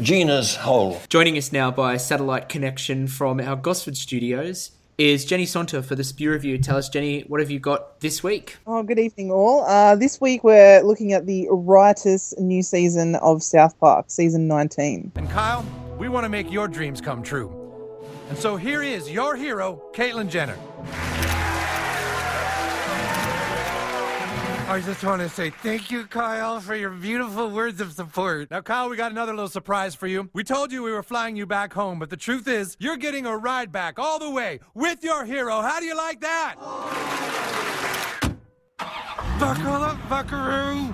genus 0.01 0.57
whole. 0.57 0.99
Joining 1.07 1.37
us 1.37 1.51
now 1.53 1.71
by 1.71 1.95
satellite 1.95 2.49
connection 2.49 3.07
from 3.07 3.39
our 3.39 3.55
Gosford 3.55 3.95
studios 3.95 4.71
is 4.99 5.23
Jenny 5.23 5.45
Sonter 5.45 5.81
for 5.81 5.95
the 5.95 6.03
Spew 6.03 6.29
Review. 6.29 6.57
Tell 6.57 6.75
us, 6.75 6.89
Jenny, 6.89 7.21
what 7.21 7.39
have 7.39 7.49
you 7.49 7.57
got 7.57 8.01
this 8.01 8.21
week? 8.21 8.57
Oh, 8.67 8.83
good 8.83 8.99
evening, 8.99 9.31
all. 9.31 9.61
Uh, 9.61 9.95
this 9.95 10.19
week 10.19 10.43
we're 10.43 10.81
looking 10.81 11.13
at 11.13 11.25
the 11.25 11.47
riotous 11.49 12.33
new 12.37 12.61
season 12.61 13.15
of 13.15 13.41
South 13.41 13.79
Park, 13.79 14.07
season 14.09 14.49
19. 14.49 15.13
And 15.15 15.29
Kyle, 15.29 15.65
we 15.97 16.09
want 16.09 16.25
to 16.25 16.29
make 16.29 16.51
your 16.51 16.67
dreams 16.67 16.99
come 16.99 17.23
true. 17.23 17.49
And 18.27 18.37
so 18.37 18.57
here 18.57 18.83
is 18.83 19.09
your 19.09 19.37
hero, 19.37 19.81
Caitlyn 19.93 20.29
Jenner. 20.29 20.57
I 24.69 24.81
just 24.81 25.03
want 25.03 25.19
to 25.19 25.29
say 25.29 25.49
thank 25.49 25.89
you, 25.89 26.05
Kyle, 26.05 26.59
for 26.59 26.75
your 26.75 26.91
beautiful 26.91 27.49
words 27.49 27.81
of 27.81 27.91
support. 27.91 28.51
Now, 28.51 28.61
Kyle, 28.61 28.87
we 28.87 28.97
got 28.97 29.11
another 29.11 29.33
little 29.33 29.49
surprise 29.49 29.95
for 29.95 30.05
you. 30.05 30.29
We 30.31 30.43
told 30.43 30.71
you 30.71 30.83
we 30.83 30.91
were 30.91 31.01
flying 31.01 31.35
you 31.35 31.47
back 31.47 31.73
home, 31.73 31.97
but 31.97 32.11
the 32.11 32.17
truth 32.17 32.47
is, 32.47 32.77
you're 32.79 32.95
getting 32.95 33.25
a 33.25 33.35
ride 33.35 33.71
back 33.71 33.97
all 33.97 34.19
the 34.19 34.29
way 34.29 34.59
with 34.75 35.03
your 35.03 35.25
hero. 35.25 35.61
How 35.61 35.79
do 35.79 35.87
you 35.87 35.97
like 35.97 36.21
that? 36.21 36.55
Buckle 39.39 39.73
up, 39.73 39.97
buckaroo. 40.07 40.93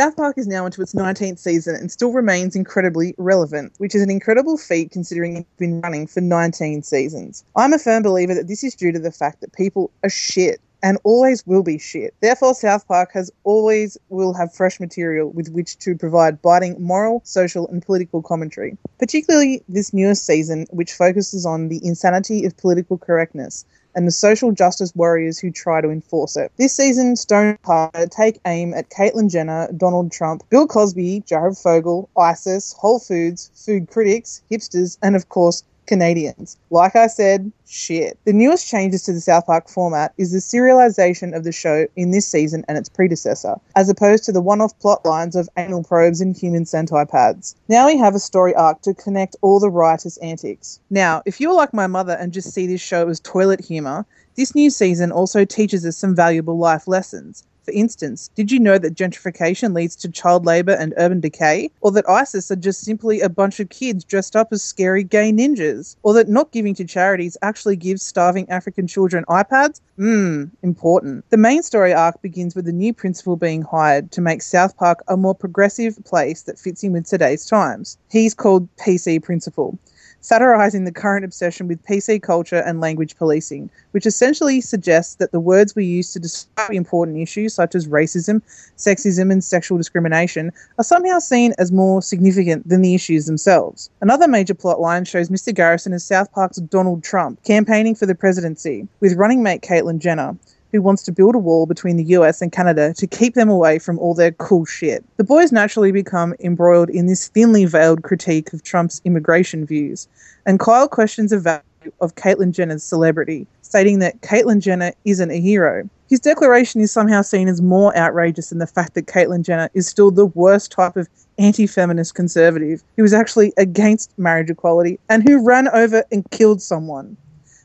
South 0.00 0.16
Park 0.16 0.38
is 0.38 0.46
now 0.46 0.64
into 0.64 0.80
its 0.80 0.94
19th 0.94 1.38
season 1.38 1.76
and 1.76 1.92
still 1.92 2.14
remains 2.14 2.56
incredibly 2.56 3.14
relevant, 3.18 3.70
which 3.76 3.94
is 3.94 4.00
an 4.00 4.10
incredible 4.10 4.56
feat 4.56 4.90
considering 4.90 5.36
it's 5.36 5.56
been 5.58 5.82
running 5.82 6.06
for 6.06 6.22
19 6.22 6.82
seasons. 6.82 7.44
I'm 7.54 7.74
a 7.74 7.78
firm 7.78 8.02
believer 8.02 8.32
that 8.32 8.48
this 8.48 8.64
is 8.64 8.74
due 8.74 8.92
to 8.92 8.98
the 8.98 9.12
fact 9.12 9.42
that 9.42 9.52
people 9.52 9.90
are 10.02 10.08
shit 10.08 10.58
and 10.82 10.96
always 11.04 11.46
will 11.46 11.62
be 11.62 11.78
shit. 11.78 12.14
Therefore, 12.22 12.54
South 12.54 12.88
Park 12.88 13.10
has 13.12 13.30
always 13.44 13.98
will 14.08 14.32
have 14.32 14.54
fresh 14.54 14.80
material 14.80 15.28
with 15.32 15.50
which 15.50 15.76
to 15.80 15.94
provide 15.94 16.40
biting 16.40 16.80
moral, 16.82 17.20
social, 17.26 17.68
and 17.68 17.84
political 17.84 18.22
commentary. 18.22 18.78
Particularly 18.98 19.62
this 19.68 19.92
newest 19.92 20.24
season, 20.24 20.66
which 20.70 20.94
focuses 20.94 21.44
on 21.44 21.68
the 21.68 21.84
insanity 21.86 22.46
of 22.46 22.56
political 22.56 22.96
correctness 22.96 23.66
and 23.94 24.06
the 24.06 24.12
social 24.12 24.52
justice 24.52 24.94
warriors 24.94 25.38
who 25.38 25.50
try 25.50 25.80
to 25.80 25.90
enforce 25.90 26.36
it. 26.36 26.52
This 26.56 26.74
season, 26.74 27.16
Stone 27.16 27.58
Park 27.62 27.92
take 28.10 28.40
aim 28.46 28.74
at 28.74 28.90
Caitlyn 28.90 29.30
Jenner, 29.30 29.68
Donald 29.76 30.12
Trump, 30.12 30.42
Bill 30.50 30.66
Cosby, 30.66 31.24
Jared 31.26 31.56
Fogle, 31.56 32.08
ISIS, 32.16 32.74
Whole 32.78 32.98
Foods, 32.98 33.50
food 33.54 33.90
critics, 33.90 34.42
hipsters, 34.50 34.98
and 35.02 35.16
of 35.16 35.28
course, 35.28 35.62
Canadians. 35.90 36.56
Like 36.70 36.94
I 36.94 37.08
said, 37.08 37.50
shit. 37.66 38.16
The 38.24 38.32
newest 38.32 38.68
changes 38.68 39.02
to 39.02 39.12
the 39.12 39.20
South 39.20 39.46
Park 39.46 39.68
format 39.68 40.14
is 40.18 40.30
the 40.30 40.38
serialization 40.38 41.36
of 41.36 41.42
the 41.42 41.50
show 41.50 41.88
in 41.96 42.12
this 42.12 42.28
season 42.28 42.64
and 42.68 42.78
its 42.78 42.88
predecessor, 42.88 43.56
as 43.74 43.88
opposed 43.88 44.22
to 44.24 44.32
the 44.32 44.40
one 44.40 44.60
off 44.60 44.78
plot 44.78 45.04
lines 45.04 45.34
of 45.34 45.48
anal 45.56 45.82
probes 45.82 46.20
and 46.20 46.36
human 46.36 46.64
centipedes. 46.64 47.56
Now 47.68 47.88
we 47.88 47.98
have 47.98 48.14
a 48.14 48.20
story 48.20 48.54
arc 48.54 48.82
to 48.82 48.94
connect 48.94 49.34
all 49.42 49.58
the 49.58 49.68
riotous 49.68 50.16
antics. 50.18 50.78
Now, 50.90 51.22
if 51.26 51.40
you're 51.40 51.54
like 51.54 51.74
my 51.74 51.88
mother 51.88 52.12
and 52.12 52.32
just 52.32 52.54
see 52.54 52.68
this 52.68 52.80
show 52.80 53.08
as 53.08 53.18
toilet 53.18 53.60
humour, 53.60 54.06
this 54.36 54.54
new 54.54 54.70
season 54.70 55.10
also 55.10 55.44
teaches 55.44 55.84
us 55.84 55.96
some 55.96 56.14
valuable 56.14 56.56
life 56.56 56.86
lessons. 56.86 57.42
For 57.64 57.72
instance, 57.72 58.30
did 58.34 58.50
you 58.50 58.58
know 58.58 58.78
that 58.78 58.94
gentrification 58.94 59.74
leads 59.74 59.94
to 59.96 60.08
child 60.08 60.46
labour 60.46 60.72
and 60.72 60.94
urban 60.96 61.20
decay? 61.20 61.70
Or 61.80 61.90
that 61.92 62.08
ISIS 62.08 62.50
are 62.50 62.56
just 62.56 62.80
simply 62.80 63.20
a 63.20 63.28
bunch 63.28 63.60
of 63.60 63.68
kids 63.68 64.04
dressed 64.04 64.34
up 64.34 64.48
as 64.52 64.62
scary 64.62 65.04
gay 65.04 65.32
ninjas? 65.32 65.96
Or 66.02 66.14
that 66.14 66.28
not 66.28 66.52
giving 66.52 66.74
to 66.76 66.84
charities 66.84 67.36
actually 67.42 67.76
gives 67.76 68.02
starving 68.02 68.48
African 68.48 68.86
children 68.86 69.24
iPads? 69.28 69.80
Mmm, 69.98 70.50
important. 70.62 71.28
The 71.30 71.36
main 71.36 71.62
story 71.62 71.92
arc 71.92 72.22
begins 72.22 72.54
with 72.54 72.66
a 72.66 72.72
new 72.72 72.94
principal 72.94 73.36
being 73.36 73.62
hired 73.62 74.10
to 74.12 74.20
make 74.20 74.42
South 74.42 74.76
Park 74.76 75.02
a 75.08 75.16
more 75.16 75.34
progressive 75.34 76.02
place 76.04 76.42
that 76.42 76.58
fits 76.58 76.82
in 76.82 76.92
with 76.92 77.06
today's 77.06 77.44
times. 77.44 77.98
He's 78.10 78.34
called 78.34 78.68
PC 78.76 79.22
Principal 79.22 79.78
satirizing 80.20 80.84
the 80.84 80.92
current 80.92 81.24
obsession 81.24 81.68
with 81.68 81.84
PC 81.84 82.22
culture 82.22 82.62
and 82.66 82.80
language 82.80 83.16
policing, 83.16 83.70
which 83.92 84.06
essentially 84.06 84.60
suggests 84.60 85.14
that 85.16 85.32
the 85.32 85.40
words 85.40 85.74
we 85.74 85.84
use 85.84 86.12
to 86.12 86.18
describe 86.18 86.70
important 86.70 87.18
issues 87.18 87.54
such 87.54 87.74
as 87.74 87.86
racism, 87.86 88.42
sexism, 88.76 89.32
and 89.32 89.42
sexual 89.42 89.78
discrimination 89.78 90.52
are 90.78 90.84
somehow 90.84 91.18
seen 91.18 91.54
as 91.58 91.72
more 91.72 92.02
significant 92.02 92.68
than 92.68 92.82
the 92.82 92.94
issues 92.94 93.26
themselves. 93.26 93.90
Another 94.00 94.28
major 94.28 94.54
plot 94.54 94.80
line 94.80 95.04
shows 95.04 95.28
Mr. 95.28 95.54
Garrison 95.54 95.92
as 95.92 96.04
South 96.04 96.30
Park's 96.32 96.58
Donald 96.58 97.02
Trump, 97.02 97.42
campaigning 97.44 97.94
for 97.94 98.06
the 98.06 98.14
presidency, 98.14 98.86
with 99.00 99.14
running 99.14 99.42
mate 99.42 99.62
Caitlyn 99.62 99.98
Jenner 99.98 100.36
who 100.72 100.82
wants 100.82 101.02
to 101.04 101.12
build 101.12 101.34
a 101.34 101.38
wall 101.38 101.66
between 101.66 101.96
the 101.96 102.04
US 102.04 102.40
and 102.40 102.52
Canada 102.52 102.94
to 102.94 103.06
keep 103.06 103.34
them 103.34 103.48
away 103.48 103.78
from 103.78 103.98
all 103.98 104.14
their 104.14 104.32
cool 104.32 104.64
shit. 104.64 105.04
The 105.16 105.24
boys 105.24 105.52
naturally 105.52 105.92
become 105.92 106.34
embroiled 106.40 106.90
in 106.90 107.06
this 107.06 107.28
thinly 107.28 107.64
veiled 107.64 108.02
critique 108.02 108.52
of 108.52 108.62
Trump's 108.62 109.00
immigration 109.04 109.66
views, 109.66 110.08
and 110.46 110.60
Kyle 110.60 110.88
questions 110.88 111.30
the 111.30 111.38
value 111.38 111.62
of 112.00 112.14
Caitlyn 112.14 112.52
Jenner's 112.52 112.82
celebrity, 112.82 113.46
stating 113.62 113.98
that 114.00 114.20
Caitlyn 114.20 114.60
Jenner 114.60 114.92
isn't 115.04 115.30
a 115.30 115.40
hero. 115.40 115.88
His 116.08 116.20
declaration 116.20 116.80
is 116.80 116.90
somehow 116.90 117.22
seen 117.22 117.48
as 117.48 117.62
more 117.62 117.96
outrageous 117.96 118.50
than 118.50 118.58
the 118.58 118.66
fact 118.66 118.94
that 118.94 119.06
Caitlyn 119.06 119.44
Jenner 119.44 119.70
is 119.74 119.86
still 119.86 120.10
the 120.10 120.26
worst 120.26 120.72
type 120.72 120.96
of 120.96 121.08
anti 121.38 121.66
feminist 121.66 122.14
conservative 122.14 122.82
who 122.96 123.02
was 123.02 123.12
actually 123.12 123.52
against 123.56 124.16
marriage 124.18 124.50
equality 124.50 124.98
and 125.08 125.26
who 125.26 125.44
ran 125.44 125.68
over 125.68 126.04
and 126.10 126.28
killed 126.30 126.60
someone. 126.60 127.16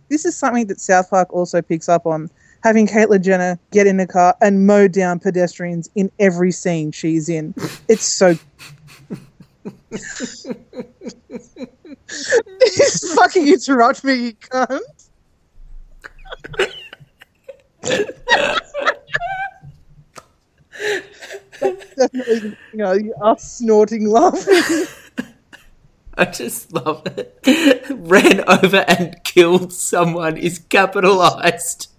This 0.09 0.25
is 0.25 0.35
something 0.35 0.67
that 0.67 0.79
South 0.79 1.09
Park 1.09 1.33
also 1.33 1.61
picks 1.61 1.89
up 1.89 2.05
on, 2.05 2.29
having 2.65 2.87
Caitlyn 2.87 3.23
Jenner 3.23 3.59
get 3.69 3.85
in 3.85 3.99
a 3.99 4.07
car 4.07 4.35
and 4.41 4.65
mow 4.65 4.87
down 4.87 5.19
pedestrians 5.19 5.87
in 5.93 6.11
every 6.19 6.51
scene 6.51 6.91
she's 6.91 7.29
in. 7.29 7.53
It's 7.87 8.03
so. 8.03 8.33
Just 9.91 10.47
fucking 13.15 13.47
interrupt 13.47 14.03
me, 14.03 14.15
you 14.15 14.33
cunt. 14.33 14.79
That's 21.59 21.95
definitely, 21.95 22.57
you 22.73 22.79
know, 22.79 22.97
us 23.21 23.59
snorting 23.59 24.09
laughing. 24.09 24.87
I 26.17 26.25
just 26.25 26.73
love 26.73 27.03
it. 27.05 27.85
Ran 27.91 28.43
over 28.49 28.85
and 28.87 29.23
killed 29.23 29.71
someone 29.71 30.35
is 30.35 30.57
capitalized. 30.57 31.91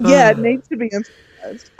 Yeah, 0.00 0.30
it 0.30 0.38
uh. 0.38 0.40
needs 0.40 0.68
to 0.68 0.76
be 0.76 0.90
emphasized. 0.92 1.70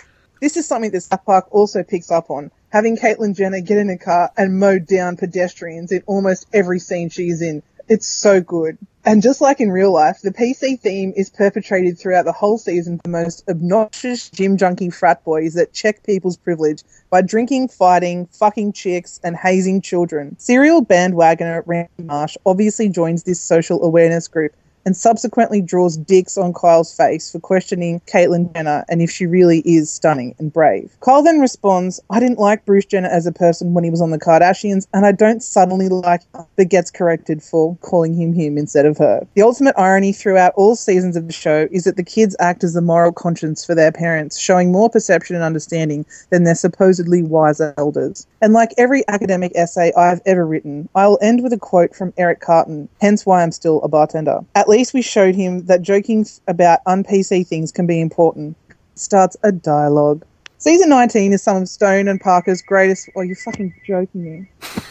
This 0.41 0.57
is 0.57 0.67
something 0.67 0.93
that 0.93 1.01
South 1.01 1.25
Park 1.25 1.49
also 1.51 1.83
picks 1.83 2.11
up 2.11 2.31
on. 2.31 2.51
Having 2.71 2.99
Caitlyn 2.99 3.37
Jenner 3.37 3.61
get 3.61 3.79
in 3.79 3.91
a 3.91 3.99
car 3.99 4.31
and 4.37 4.61
mow 4.61 4.79
down 4.79 5.17
pedestrians 5.17 5.91
in 5.91 6.03
almost 6.07 6.47
every 6.53 6.79
scene 6.79 7.09
she's 7.09 7.43
in. 7.43 7.63
It's 7.89 8.07
so 8.07 8.41
good. 8.41 8.79
And 9.05 9.23
just 9.23 9.41
like 9.41 9.59
in 9.59 9.71
real 9.71 9.91
life, 9.93 10.19
the 10.23 10.31
PC 10.31 10.79
theme 10.79 11.15
is 11.17 11.31
perpetrated 11.31 11.99
throughout 11.99 12.27
the 12.27 12.33
whole 12.33 12.59
season 12.59 12.99
for 12.99 13.05
the 13.05 13.09
most 13.09 13.49
obnoxious 13.49 14.29
gym 14.29 14.59
junkie 14.59 14.91
frat 14.91 15.25
boys 15.25 15.55
that 15.55 15.73
check 15.73 16.03
people's 16.03 16.37
privilege 16.37 16.83
by 17.09 17.23
drinking, 17.23 17.69
fighting, 17.69 18.27
fucking 18.27 18.75
chicks, 18.75 19.19
and 19.25 19.35
hazing 19.35 19.81
children. 19.81 20.39
Serial 20.39 20.85
bandwagoner 20.85 21.63
Randy 21.65 22.03
Marsh 22.03 22.37
obviously 22.45 22.91
joins 22.91 23.23
this 23.23 23.41
social 23.41 23.83
awareness 23.83 24.29
group 24.29 24.53
and 24.85 24.97
subsequently 24.97 25.61
draws 25.61 25.97
dicks 25.97 26.39
on 26.39 26.53
Kyle's 26.53 26.95
face 26.95 27.31
for 27.31 27.41
questioning 27.41 28.01
Caitlyn 28.07 28.53
Jenner 28.55 28.85
and 28.89 29.03
if 29.03 29.11
she 29.11 29.27
really 29.27 29.61
is 29.61 29.91
stunning 29.91 30.35
and 30.39 30.53
brave. 30.53 30.97
Kyle 31.01 31.23
then 31.23 31.41
responds, 31.41 32.01
I 32.11 32.21
didn't 32.21 32.39
like 32.39 32.65
Bruce 32.65 32.87
Jenner 32.87 33.09
as 33.09 33.27
a 33.27 33.33
person 33.33 33.75
when 33.75 33.85
he 33.85 33.91
was 33.91 34.01
on 34.01 34.11
the 34.11 34.19
Kardashians, 34.19 34.87
and 34.93 35.05
I 35.05 35.13
don't 35.13 35.43
suddenly 35.43 35.89
like 35.89 36.23
him, 36.35 36.45
but 36.57 36.69
gets 36.69 36.91
corrected 36.91 37.43
for 37.43 37.77
calling 37.81 38.15
him 38.15 38.33
him 38.33 38.59
instead 38.59 38.87
of 38.87 38.99
her. 38.99 39.27
The 39.35 39.43
ultimate 39.43 39.75
irony 39.79 40.13
throughout 40.13 40.55
all 40.57 40.77
seasons 40.77 41.17
of 41.17 41.27
the 41.27 41.33
show 41.33 41.69
is 41.71 41.85
that 41.85 41.97
the 41.97 42.03
kids 42.03 42.37
act 42.41 42.65
as 42.65 42.75
the 42.75 42.81
moral 42.81 43.13
conscience 43.13 43.65
for 43.65 43.75
their 43.75 43.93
parents, 43.93 44.39
showing 44.39 44.73
more 44.73 44.91
perception 44.91 45.37
and 45.37 45.45
understanding 45.45 46.07
than 46.31 46.45
their 46.45 46.55
supposedly 46.55 47.23
wiser 47.23 47.75
elders. 47.77 48.27
And 48.41 48.53
like 48.53 48.73
every 48.79 49.03
academic 49.09 49.53
essay 49.55 49.93
I've 49.97 50.21
ever 50.27 50.47
written, 50.47 50.89
I'll 50.95 51.19
end 51.21 51.43
with 51.43 51.53
a 51.53 51.59
quote 51.59 51.95
from 51.95 52.13
Eric 52.17 52.41
Cartman, 52.41 52.89
hence 53.01 53.27
why 53.27 53.43
I'm 53.43 53.53
still 53.53 53.83
a 53.83 53.89
bartender. 53.89 54.41
At 54.55 54.69
least 54.69 54.78
we 54.95 55.03
showed 55.03 55.35
him 55.35 55.67
that 55.67 55.83
joking 55.83 56.27
about 56.47 56.81
un-PC 56.87 57.47
things 57.47 57.73
can 57.73 57.87
be 57.87 58.01
important. 58.01 58.57
Starts 58.95 59.37
a 59.43 59.53
dialogue. 59.53 60.25
Season 60.59 60.89
19 60.89 61.33
is 61.33 61.43
some 61.43 61.57
of 61.59 61.69
Stone 61.69 62.09
and 62.09 62.21
Parker's 62.21 62.63
greatest. 62.63 63.09
Oh, 63.15 63.21
you're 63.21 63.37
fucking 63.37 63.75
joking 63.87 64.25
me. 64.25 64.49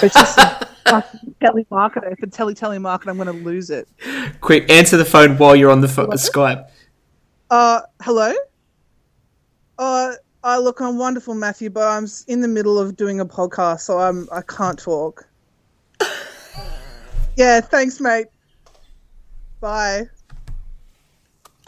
It's 0.00 0.14
just 0.14 0.38
a 0.38 0.68
fucking 0.86 1.34
telemarketer. 1.42 2.12
If 2.12 2.22
it's 2.22 2.36
tele 2.36 2.54
telemarketer, 2.54 3.08
I'm 3.08 3.16
going 3.16 3.26
to 3.26 3.44
lose 3.44 3.68
it. 3.68 3.88
Quick, 4.40 4.70
answer 4.70 4.96
the 4.96 5.04
phone 5.04 5.36
while 5.38 5.56
you're 5.56 5.72
on 5.72 5.80
the 5.80 5.88
pho- 5.88 6.06
Skype. 6.10 6.68
Uh, 7.50 7.80
hello? 8.00 8.32
Uh, 9.76 10.12
uh, 10.44 10.58
look, 10.58 10.80
I'm 10.80 10.98
wonderful, 10.98 11.34
Matthew, 11.34 11.70
but 11.70 11.82
I'm 11.82 12.06
in 12.28 12.40
the 12.40 12.48
middle 12.48 12.78
of 12.78 12.96
doing 12.96 13.20
a 13.20 13.26
podcast, 13.26 13.80
so 13.80 13.98
I'm 13.98 14.28
I 14.30 14.42
can't 14.42 14.78
talk. 14.78 15.28
yeah, 17.36 17.60
thanks, 17.60 18.00
mate. 18.00 18.26
Bye. 19.62 20.08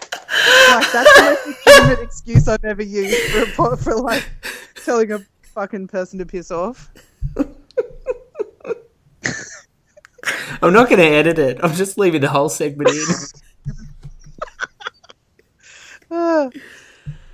like 0.01 0.93
that's 0.93 1.15
the 1.15 1.23
most 1.23 1.47
legitimate 1.47 2.01
excuse 2.03 2.49
I've 2.49 2.65
ever 2.65 2.83
used 2.83 3.17
for, 3.55 3.77
for 3.77 3.95
like 3.95 4.29
telling 4.85 5.13
a 5.13 5.21
fucking 5.43 5.87
person 5.87 6.19
to 6.19 6.27
piss 6.27 6.51
off. 6.51 6.91
I'm 10.61 10.73
not 10.73 10.89
going 10.89 10.99
to 10.99 11.07
edit 11.07 11.39
it. 11.39 11.61
I'm 11.63 11.75
just 11.75 11.97
leaving 11.97 12.21
the 12.21 12.29
whole 12.29 12.49
segment 12.49 12.91
in. 16.11 16.51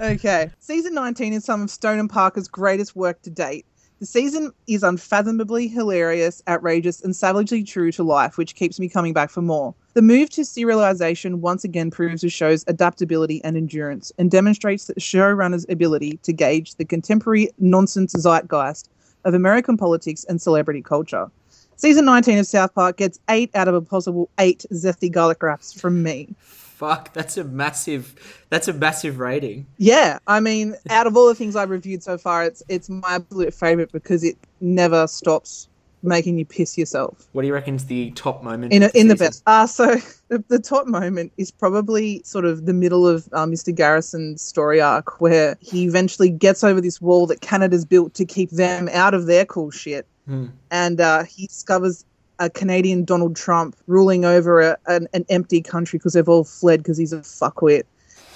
Okay. 0.00 0.50
Season 0.60 0.94
19 0.94 1.34
is 1.34 1.44
some 1.44 1.60
of 1.60 1.70
Stone 1.70 1.98
and 1.98 2.08
Parker's 2.08 2.48
greatest 2.48 2.96
work 2.96 3.20
to 3.22 3.30
date. 3.30 3.66
The 4.00 4.06
season 4.06 4.50
is 4.66 4.82
unfathomably 4.82 5.68
hilarious, 5.68 6.42
outrageous, 6.48 7.02
and 7.02 7.14
savagely 7.14 7.62
true 7.62 7.92
to 7.92 8.02
life, 8.02 8.38
which 8.38 8.54
keeps 8.54 8.80
me 8.80 8.88
coming 8.88 9.12
back 9.12 9.28
for 9.28 9.42
more. 9.42 9.74
The 9.92 10.00
move 10.00 10.30
to 10.30 10.40
serialization 10.40 11.40
once 11.40 11.64
again 11.64 11.90
proves 11.90 12.22
the 12.22 12.30
show's 12.30 12.64
adaptability 12.66 13.44
and 13.44 13.58
endurance, 13.58 14.10
and 14.16 14.30
demonstrates 14.30 14.86
the 14.86 14.94
showrunner's 14.94 15.66
ability 15.68 16.18
to 16.22 16.32
gauge 16.32 16.76
the 16.76 16.84
contemporary 16.86 17.50
nonsense 17.58 18.14
zeitgeist 18.14 18.88
of 19.26 19.34
American 19.34 19.76
politics 19.76 20.24
and 20.30 20.40
celebrity 20.40 20.80
culture. 20.80 21.30
Season 21.76 22.06
19 22.06 22.38
of 22.38 22.46
South 22.46 22.74
Park 22.74 22.96
gets 22.96 23.20
8 23.28 23.50
out 23.54 23.68
of 23.68 23.74
a 23.74 23.82
possible 23.82 24.30
8 24.38 24.64
zesty 24.72 25.12
garlic 25.12 25.42
wraps 25.42 25.78
from 25.78 26.02
me. 26.02 26.34
Fuck, 26.80 27.12
that's 27.12 27.36
a 27.36 27.44
massive. 27.44 28.14
That's 28.48 28.66
a 28.66 28.72
massive 28.72 29.18
rating. 29.18 29.66
Yeah, 29.76 30.18
I 30.26 30.40
mean, 30.40 30.76
out 30.88 31.06
of 31.06 31.14
all 31.14 31.28
the 31.28 31.34
things 31.34 31.54
I've 31.54 31.68
reviewed 31.68 32.02
so 32.02 32.16
far, 32.16 32.42
it's 32.42 32.62
it's 32.70 32.88
my 32.88 33.16
absolute 33.16 33.52
favorite 33.52 33.92
because 33.92 34.24
it 34.24 34.38
never 34.62 35.06
stops 35.06 35.68
making 36.02 36.38
you 36.38 36.46
piss 36.46 36.78
yourself. 36.78 37.28
What 37.32 37.42
do 37.42 37.48
you 37.48 37.52
reckon's 37.52 37.84
the 37.84 38.12
top 38.12 38.42
moment 38.42 38.72
In 38.72 38.82
a, 38.82 38.88
the 38.88 38.98
in 38.98 39.08
the 39.08 39.14
best. 39.14 39.42
Uh, 39.46 39.66
so 39.66 39.96
the, 40.28 40.42
the 40.48 40.58
top 40.58 40.86
moment 40.86 41.32
is 41.36 41.50
probably 41.50 42.22
sort 42.24 42.46
of 42.46 42.64
the 42.64 42.72
middle 42.72 43.06
of 43.06 43.28
uh, 43.34 43.44
Mr. 43.44 43.74
Garrison's 43.74 44.40
story 44.40 44.80
arc, 44.80 45.20
where 45.20 45.58
he 45.60 45.84
eventually 45.84 46.30
gets 46.30 46.64
over 46.64 46.80
this 46.80 46.98
wall 46.98 47.26
that 47.26 47.42
Canada's 47.42 47.84
built 47.84 48.14
to 48.14 48.24
keep 48.24 48.48
them 48.52 48.88
out 48.94 49.12
of 49.12 49.26
their 49.26 49.44
cool 49.44 49.70
shit, 49.70 50.06
Hmm. 50.26 50.46
and 50.70 50.98
uh, 50.98 51.24
he 51.24 51.46
discovers 51.46 52.06
a 52.40 52.50
Canadian 52.50 53.04
Donald 53.04 53.36
Trump 53.36 53.76
ruling 53.86 54.24
over 54.24 54.60
a, 54.60 54.76
an, 54.86 55.06
an 55.12 55.24
empty 55.28 55.60
country 55.60 55.98
because 55.98 56.14
they've 56.14 56.28
all 56.28 56.42
fled 56.42 56.80
because 56.80 56.96
he's 56.96 57.12
a 57.12 57.18
fuckwit, 57.18 57.84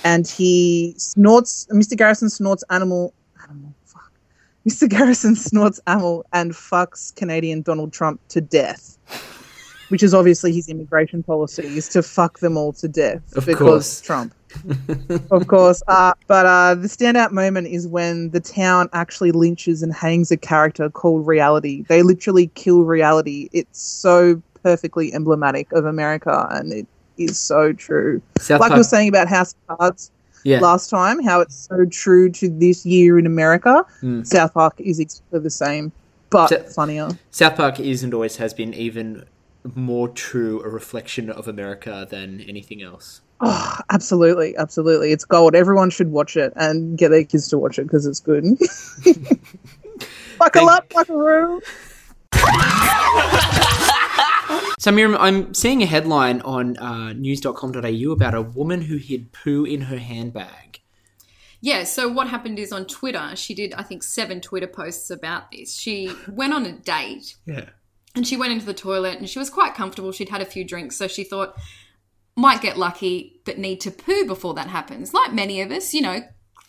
and 0.04 0.28
he 0.28 0.94
snorts. 0.98 1.66
Mr. 1.72 1.96
Garrison 1.96 2.30
snorts 2.30 2.62
animal. 2.70 3.12
Animal. 3.42 3.74
Fuck. 3.86 4.12
Mr. 4.68 4.88
Garrison 4.88 5.34
snorts 5.48 5.80
animal 5.86 6.24
and 6.32 6.52
fucks 6.52 7.14
Canadian 7.16 7.62
Donald 7.62 7.92
Trump 7.92 8.20
to 8.28 8.40
death. 8.40 8.96
Which 9.88 10.02
is 10.02 10.14
obviously 10.14 10.52
his 10.52 10.68
immigration 10.68 11.22
policy 11.22 11.66
is 11.76 11.88
to 11.90 12.02
fuck 12.02 12.38
them 12.38 12.56
all 12.56 12.72
to 12.74 12.88
death 12.88 13.36
Of 13.36 13.46
because 13.46 13.58
course. 13.58 14.00
Trump 14.00 14.34
of 15.30 15.46
course. 15.46 15.82
Uh, 15.88 16.12
but 16.26 16.46
uh, 16.46 16.74
the 16.74 16.88
standout 16.88 17.32
moment 17.32 17.66
is 17.68 17.86
when 17.86 18.30
the 18.30 18.40
town 18.40 18.88
actually 18.92 19.32
lynches 19.32 19.82
and 19.82 19.92
hangs 19.92 20.30
a 20.30 20.36
character 20.36 20.88
called 20.90 21.26
Reality. 21.26 21.84
They 21.88 22.02
literally 22.02 22.48
kill 22.54 22.82
Reality. 22.84 23.48
It's 23.52 23.80
so 23.80 24.40
perfectly 24.62 25.12
emblematic 25.12 25.70
of 25.72 25.84
America, 25.84 26.46
and 26.50 26.72
it 26.72 26.86
is 27.18 27.38
so 27.38 27.72
true. 27.72 28.20
South 28.38 28.60
like 28.60 28.70
Park- 28.70 28.78
was 28.78 28.88
saying 28.88 29.08
about 29.08 29.28
House 29.28 29.54
of 29.68 29.78
Cards 29.78 30.10
Yeah. 30.44 30.60
last 30.60 30.90
time, 30.90 31.22
how 31.22 31.40
it's 31.40 31.68
so 31.68 31.84
true 31.86 32.30
to 32.30 32.48
this 32.48 32.84
year 32.86 33.18
in 33.18 33.26
America. 33.26 33.84
Mm. 34.02 34.26
South 34.26 34.54
Park 34.54 34.74
is 34.78 34.98
exactly 34.98 35.40
the 35.40 35.50
same, 35.50 35.92
but 36.30 36.48
So- 36.48 36.62
funnier. 36.74 37.08
South 37.30 37.56
Park 37.56 37.78
is 37.78 38.02
and 38.02 38.12
always 38.14 38.36
has 38.36 38.52
been 38.54 38.74
even 38.74 39.24
more 39.74 40.08
true 40.08 40.60
a 40.62 40.68
reflection 40.68 41.30
of 41.30 41.46
America 41.48 42.06
than 42.10 42.40
anything 42.46 42.82
else. 42.82 43.20
Oh, 43.40 43.78
absolutely, 43.90 44.56
absolutely. 44.56 45.12
It's 45.12 45.24
gold. 45.24 45.54
Everyone 45.54 45.90
should 45.90 46.10
watch 46.10 46.36
it 46.36 46.52
and 46.56 46.96
get 46.96 47.08
their 47.10 47.24
kids 47.24 47.48
to 47.48 47.58
watch 47.58 47.78
it 47.78 47.82
because 47.84 48.06
it's 48.06 48.20
good. 48.20 48.44
Buckle 50.38 50.68
up, 50.68 50.88
buckaroo. 50.90 51.60
So, 54.78 54.92
Miriam, 54.92 55.16
I'm 55.18 55.54
seeing 55.54 55.82
a 55.82 55.86
headline 55.86 56.42
on 56.42 56.76
uh, 56.76 57.12
news.com.au 57.14 58.10
about 58.12 58.34
a 58.34 58.42
woman 58.42 58.82
who 58.82 58.96
hid 58.98 59.32
poo 59.32 59.64
in 59.64 59.82
her 59.82 59.96
handbag. 59.98 60.80
Yeah, 61.62 61.84
so 61.84 62.08
what 62.10 62.28
happened 62.28 62.58
is 62.58 62.70
on 62.70 62.84
Twitter, 62.84 63.34
she 63.34 63.54
did, 63.54 63.72
I 63.72 63.82
think, 63.82 64.02
seven 64.02 64.42
Twitter 64.42 64.66
posts 64.66 65.08
about 65.08 65.50
this. 65.50 65.74
She 65.74 66.10
went 66.28 66.52
on 66.52 66.66
a 66.66 66.72
date 66.72 67.36
Yeah. 67.46 67.70
and 68.14 68.26
she 68.26 68.36
went 68.36 68.52
into 68.52 68.66
the 68.66 68.74
toilet 68.74 69.18
and 69.18 69.30
she 69.30 69.38
was 69.38 69.48
quite 69.48 69.74
comfortable. 69.74 70.12
She'd 70.12 70.28
had 70.28 70.42
a 70.42 70.46
few 70.46 70.64
drinks, 70.64 70.96
so 70.96 71.08
she 71.08 71.24
thought, 71.24 71.56
might 72.36 72.60
get 72.60 72.76
lucky, 72.76 73.40
but 73.44 73.58
need 73.58 73.80
to 73.82 73.90
poo 73.90 74.26
before 74.26 74.54
that 74.54 74.68
happens. 74.68 75.14
Like 75.14 75.32
many 75.32 75.60
of 75.60 75.70
us, 75.70 75.94
you 75.94 76.02
know, 76.02 76.22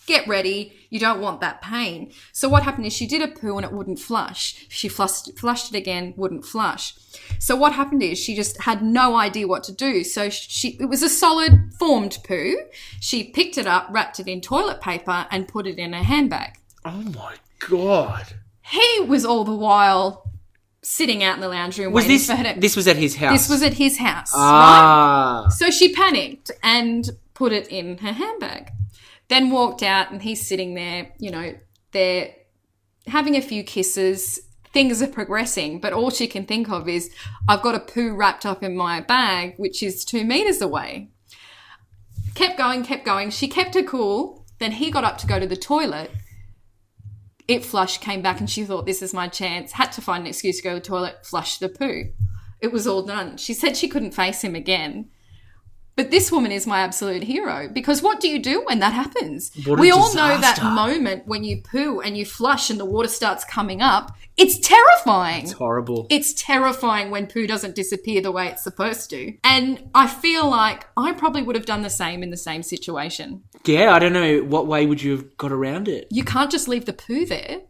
get 0.06 0.28
ready. 0.28 0.74
You 0.90 1.00
don't 1.00 1.22
want 1.22 1.42
that 1.42 1.62
pain. 1.62 2.12
So 2.32 2.48
what 2.48 2.64
happened 2.64 2.86
is 2.86 2.94
she 2.94 3.08
did 3.08 3.22
a 3.22 3.28
poo 3.28 3.58
and 3.58 3.66
it 3.66 3.72
wouldn't 3.72 4.00
flush. 4.00 4.66
She 4.70 4.88
flushed, 4.88 5.38
flushed 5.38 5.74
it 5.74 5.78
again, 5.78 6.14
wouldn't 6.16 6.46
flush. 6.46 6.96
So 7.40 7.56
what 7.56 7.74
happened 7.74 8.04
is 8.04 8.20
she 8.20 8.36
just 8.36 8.62
had 8.62 8.84
no 8.84 9.16
idea 9.16 9.48
what 9.48 9.64
to 9.64 9.74
do. 9.74 10.04
So 10.04 10.30
she, 10.30 10.78
it 10.80 10.86
was 10.86 11.04
a 11.04 11.10
solid 11.10 11.74
formed 11.80 12.20
poo. 12.24 12.58
She 13.00 13.24
picked 13.24 13.58
it 13.58 13.68
up, 13.68 13.88
wrapped 13.90 14.20
it 14.20 14.28
in 14.28 14.42
toilet 14.42 14.82
paper 14.82 15.26
and 15.32 15.48
put 15.48 15.68
it 15.68 15.80
in 15.80 15.94
her 15.94 16.04
handbag. 16.04 16.60
Oh 16.86 17.02
my 17.16 17.36
god. 17.60 18.34
He 18.62 19.02
was 19.02 19.26
all 19.26 19.44
the 19.44 19.56
while 19.56 20.24
sitting 20.86 21.24
out 21.24 21.36
in 21.36 21.42
the 21.42 21.50
lounge 21.50 21.78
room 21.80 21.92
Was 21.92 22.04
waiting 22.04 22.16
this 22.18 22.26
for 22.28 22.36
her 22.36 22.54
to, 22.54 22.60
this 22.60 22.76
was 22.76 22.88
at 22.88 22.96
his 22.98 23.16
house? 23.16 23.34
this 23.40 23.50
was 23.50 23.62
at 23.64 23.74
his 23.74 23.98
house, 23.98 24.32
Ah. 24.34 25.44
right? 25.46 25.52
So 25.54 25.70
she 25.72 25.92
panicked 25.94 26.52
and 26.64 27.10
put 27.34 27.52
it 27.52 27.68
in 27.70 27.98
her 28.00 28.12
handbag. 28.14 28.72
Then 29.28 29.50
walked 29.50 29.82
out, 29.82 30.12
and 30.12 30.22
he's 30.22 30.48
sitting 30.48 30.76
there. 30.76 31.12
You 31.18 31.32
know, 31.32 31.56
they're 31.92 32.34
having 33.08 33.36
a 33.36 33.42
few 33.42 33.64
kisses. 33.64 34.40
Things 34.72 35.02
are 35.02 35.08
progressing, 35.08 35.80
but 35.80 35.94
all 35.94 36.10
she 36.12 36.28
can 36.28 36.46
think 36.46 36.70
of 36.70 36.88
is, 36.88 37.10
I've 37.48 37.62
got 37.62 37.76
a 37.76 37.80
poo 37.80 38.14
wrapped 38.14 38.46
up 38.46 38.62
in 38.62 38.76
my 38.76 39.00
bag, 39.02 39.56
which 39.58 39.82
is 39.82 40.04
two 40.06 40.24
meters 40.26 40.62
away. 40.62 41.10
Kept 42.36 42.58
going, 42.58 42.84
kept 42.84 43.06
going. 43.06 43.30
She 43.32 43.48
kept 43.48 43.74
her 43.76 43.84
cool. 43.84 44.46
Then 44.60 44.74
he 44.74 44.92
got 44.92 45.04
up 45.06 45.18
to 45.20 45.28
go 45.28 45.40
to 45.40 45.48
the 45.48 45.56
toilet. 45.56 46.12
It 47.48 47.64
flushed, 47.64 48.02
came 48.02 48.22
back, 48.22 48.40
and 48.40 48.50
she 48.50 48.66
thought, 48.66 48.86
This 48.86 49.02
is 49.02 49.14
my 49.14 49.28
chance. 49.28 49.74
Had 49.74 49.92
to 49.94 50.02
find 50.02 50.22
an 50.22 50.28
excuse 50.28 50.58
to 50.58 50.64
go 50.64 50.74
to 50.76 50.80
the 50.80 50.86
toilet, 50.86 51.26
flush 51.26 51.58
the 51.58 51.70
poo. 51.70 52.12
It 52.60 52.72
was 52.72 52.88
all 52.88 53.04
done. 53.04 53.38
She 53.38 53.54
said 53.54 53.78
she 53.78 53.88
couldn't 53.88 54.16
face 54.16 54.44
him 54.44 54.56
again. 54.56 55.10
But 55.96 56.12
this 56.12 56.30
woman 56.32 56.52
is 56.52 56.68
my 56.68 56.80
absolute 56.80 57.24
hero 57.24 57.70
because 57.72 58.02
what 58.02 58.20
do 58.20 58.28
you 58.28 58.40
do 58.40 58.64
when 58.66 58.80
that 58.80 58.92
happens? 58.92 59.52
What 59.66 59.80
we 59.80 59.92
all 59.92 60.14
know 60.14 60.38
that 60.38 60.62
moment 60.62 61.26
when 61.26 61.46
you 61.46 61.62
poo 61.62 62.02
and 62.02 62.18
you 62.18 62.26
flush 62.26 62.70
and 62.70 62.80
the 62.80 62.86
water 62.86 63.08
starts 63.08 63.46
coming 63.46 63.82
up. 63.82 64.16
It's 64.36 64.60
terrifying. 64.60 65.44
It's 65.44 65.54
horrible. 65.54 66.08
It's 66.10 66.34
terrifying 66.34 67.12
when 67.12 67.28
poo 67.28 67.48
doesn't 67.48 67.76
disappear 67.76 68.20
the 68.22 68.32
way 68.32 68.48
it's 68.48 68.64
supposed 68.64 69.10
to. 69.12 69.34
And 69.46 69.90
I 69.96 70.08
feel 70.08 70.50
like 70.50 70.86
I 70.98 71.14
probably 71.14 71.42
would 71.42 71.56
have 71.56 71.66
done 71.66 71.84
the 71.84 71.90
same 71.90 72.22
in 72.22 72.30
the 72.30 72.38
same 72.38 72.62
situation. 72.62 73.44
Yeah, 73.64 73.94
I 73.94 74.00
don't 74.00 74.12
know 74.12 74.40
what 74.40 74.68
way 74.68 74.86
would 74.86 75.02
you 75.02 75.12
have 75.12 75.38
got 75.38 75.54
around 75.54 75.88
it. 75.88 76.08
You 76.12 76.26
can't 76.26 76.52
just 76.52 76.68
leave 76.68 76.84
the 76.84 76.94
poo 76.94 77.26
there. 77.26 77.62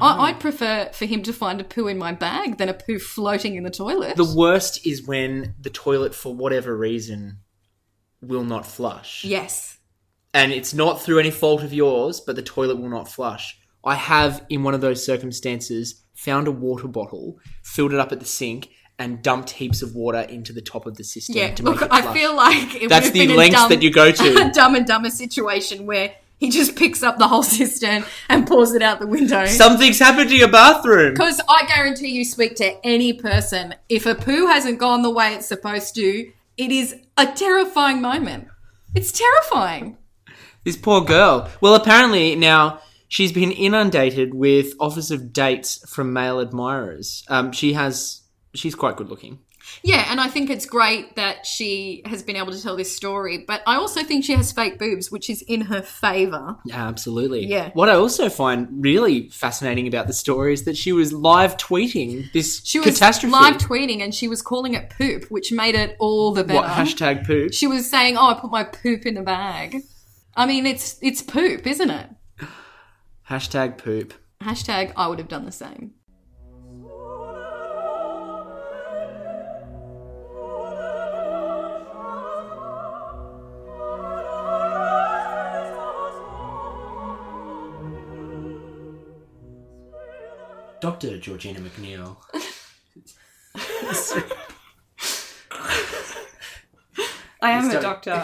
I, 0.00 0.28
I'd 0.28 0.40
prefer 0.40 0.88
for 0.94 1.04
him 1.04 1.22
to 1.24 1.32
find 1.32 1.60
a 1.60 1.64
poo 1.64 1.88
in 1.88 1.98
my 1.98 2.12
bag 2.12 2.56
than 2.56 2.70
a 2.70 2.74
poo 2.74 2.98
floating 2.98 3.56
in 3.56 3.64
the 3.64 3.70
toilet. 3.70 4.16
The 4.16 4.34
worst 4.34 4.86
is 4.86 5.06
when 5.06 5.54
the 5.60 5.68
toilet, 5.68 6.14
for 6.14 6.34
whatever 6.34 6.74
reason, 6.74 7.40
will 8.28 8.44
not 8.44 8.66
flush. 8.66 9.24
yes. 9.24 9.78
And 10.32 10.52
it's 10.52 10.74
not 10.74 11.00
through 11.00 11.20
any 11.20 11.30
fault 11.30 11.62
of 11.62 11.72
yours, 11.72 12.20
but 12.20 12.34
the 12.34 12.42
toilet 12.42 12.76
will 12.78 12.88
not 12.88 13.08
flush. 13.08 13.56
I 13.84 13.94
have, 13.94 14.44
in 14.48 14.64
one 14.64 14.74
of 14.74 14.80
those 14.80 15.04
circumstances, 15.04 16.02
found 16.14 16.48
a 16.48 16.52
water 16.52 16.88
bottle, 16.88 17.38
filled 17.62 17.92
it 17.92 18.00
up 18.00 18.10
at 18.10 18.18
the 18.18 18.26
sink, 18.26 18.70
and 18.98 19.22
dumped 19.22 19.50
heaps 19.50 19.82
of 19.82 19.94
water 19.94 20.20
into 20.20 20.52
the 20.52 20.60
top 20.60 20.86
of 20.86 20.96
the 20.96 21.04
system. 21.04 21.36
Yeah, 21.36 21.54
to 21.54 21.62
make 21.62 21.80
look, 21.80 21.82
it 21.82 21.92
I 21.92 22.12
feel 22.12 22.34
like 22.34 22.74
it 22.82 22.88
That's 22.88 23.10
the 23.10 23.28
lengths 23.28 23.60
dumb, 23.60 23.68
that 23.68 23.82
you 23.82 23.92
go 23.92 24.10
to. 24.10 24.36
a 24.48 24.52
dumb 24.52 24.74
and 24.74 24.86
dumber 24.86 25.10
situation 25.10 25.86
where 25.86 26.14
he 26.38 26.50
just 26.50 26.76
picks 26.76 27.02
up 27.02 27.18
the 27.18 27.28
whole 27.28 27.42
cistern 27.42 28.04
and 28.28 28.46
pours 28.46 28.72
it 28.72 28.82
out 28.82 29.00
the 29.00 29.06
window. 29.06 29.46
Something's 29.46 29.98
happened 29.98 30.30
to 30.30 30.36
your 30.36 30.50
bathroom. 30.50 31.14
Because 31.14 31.40
I 31.48 31.64
guarantee 31.66 32.10
you 32.10 32.24
speak 32.24 32.56
to 32.56 32.84
any 32.86 33.12
person, 33.12 33.74
if 33.88 34.06
a 34.06 34.14
poo 34.14 34.46
hasn't 34.46 34.78
gone 34.78 35.02
the 35.02 35.10
way 35.10 35.34
it's 35.34 35.46
supposed 35.46 35.94
to, 35.96 36.32
it 36.56 36.70
is 36.70 36.94
a 37.16 37.26
terrifying 37.26 38.00
moment. 38.00 38.48
It's 38.94 39.12
terrifying. 39.12 39.98
This 40.64 40.76
poor 40.76 41.02
girl. 41.02 41.50
Well, 41.60 41.74
apparently 41.74 42.36
now 42.36 42.80
she's 43.08 43.32
been 43.32 43.52
inundated 43.52 44.34
with 44.34 44.74
offers 44.80 45.10
of 45.10 45.32
dates 45.32 45.88
from 45.88 46.12
male 46.12 46.40
admirers. 46.40 47.24
Um, 47.28 47.52
she 47.52 47.74
has. 47.74 48.22
She's 48.54 48.74
quite 48.74 48.96
good 48.96 49.08
looking. 49.08 49.40
Yeah, 49.82 50.06
and 50.10 50.20
I 50.20 50.28
think 50.28 50.50
it's 50.50 50.66
great 50.66 51.16
that 51.16 51.44
she 51.46 52.02
has 52.06 52.22
been 52.22 52.36
able 52.36 52.52
to 52.52 52.62
tell 52.62 52.76
this 52.76 52.94
story, 52.94 53.44
but 53.46 53.62
I 53.66 53.76
also 53.76 54.02
think 54.02 54.24
she 54.24 54.32
has 54.34 54.50
fake 54.52 54.78
boobs, 54.78 55.10
which 55.10 55.28
is 55.28 55.42
in 55.42 55.62
her 55.62 55.82
favour. 55.82 56.56
Yeah, 56.64 56.86
absolutely. 56.86 57.46
Yeah. 57.46 57.70
What 57.74 57.88
I 57.88 57.94
also 57.94 58.28
find 58.28 58.68
really 58.82 59.28
fascinating 59.30 59.86
about 59.86 60.06
the 60.06 60.12
story 60.12 60.52
is 60.54 60.64
that 60.64 60.76
she 60.76 60.92
was 60.92 61.12
live 61.12 61.56
tweeting 61.56 62.32
this 62.32 62.60
She 62.64 62.78
was 62.78 62.88
catastrophe. 62.88 63.32
live 63.32 63.56
tweeting 63.58 64.02
and 64.02 64.14
she 64.14 64.28
was 64.28 64.42
calling 64.42 64.74
it 64.74 64.90
poop, 64.90 65.24
which 65.30 65.52
made 65.52 65.74
it 65.74 65.96
all 65.98 66.32
the 66.32 66.44
better. 66.44 66.60
what 66.60 66.70
hashtag 66.70 67.26
poop? 67.26 67.52
She 67.52 67.66
was 67.66 67.88
saying, 67.90 68.16
"Oh, 68.16 68.28
I 68.30 68.34
put 68.34 68.50
my 68.50 68.64
poop 68.64 69.04
in 69.06 69.14
the 69.14 69.22
bag." 69.22 69.82
I 70.36 70.46
mean, 70.46 70.66
it's 70.66 70.98
it's 71.02 71.22
poop, 71.22 71.66
isn't 71.66 71.90
it? 71.90 72.10
Hashtag 73.28 73.78
poop. 73.78 74.14
Hashtag 74.42 74.92
I 74.96 75.08
would 75.08 75.18
have 75.18 75.28
done 75.28 75.44
the 75.46 75.52
same. 75.52 75.92
Dr. 90.84 91.16
Georgina 91.16 91.60
Macneil. 91.60 92.18
I 97.40 97.50
am 97.52 97.70
a 97.70 97.80
doctor. 97.80 98.22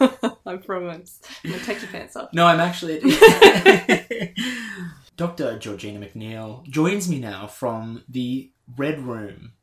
I 0.46 0.56
promise. 0.58 1.20
Now 1.44 1.58
take 1.64 1.82
your 1.82 1.90
pants 1.90 2.14
off. 2.14 2.32
No, 2.32 2.46
I'm 2.46 2.60
actually. 2.60 3.00
A 3.02 4.32
Dr. 5.16 5.58
Georgina 5.58 5.98
Macneil 6.06 6.62
joins 6.68 7.08
me 7.08 7.18
now 7.18 7.48
from 7.48 8.04
the 8.08 8.52
Red 8.76 9.00
Room 9.00 9.54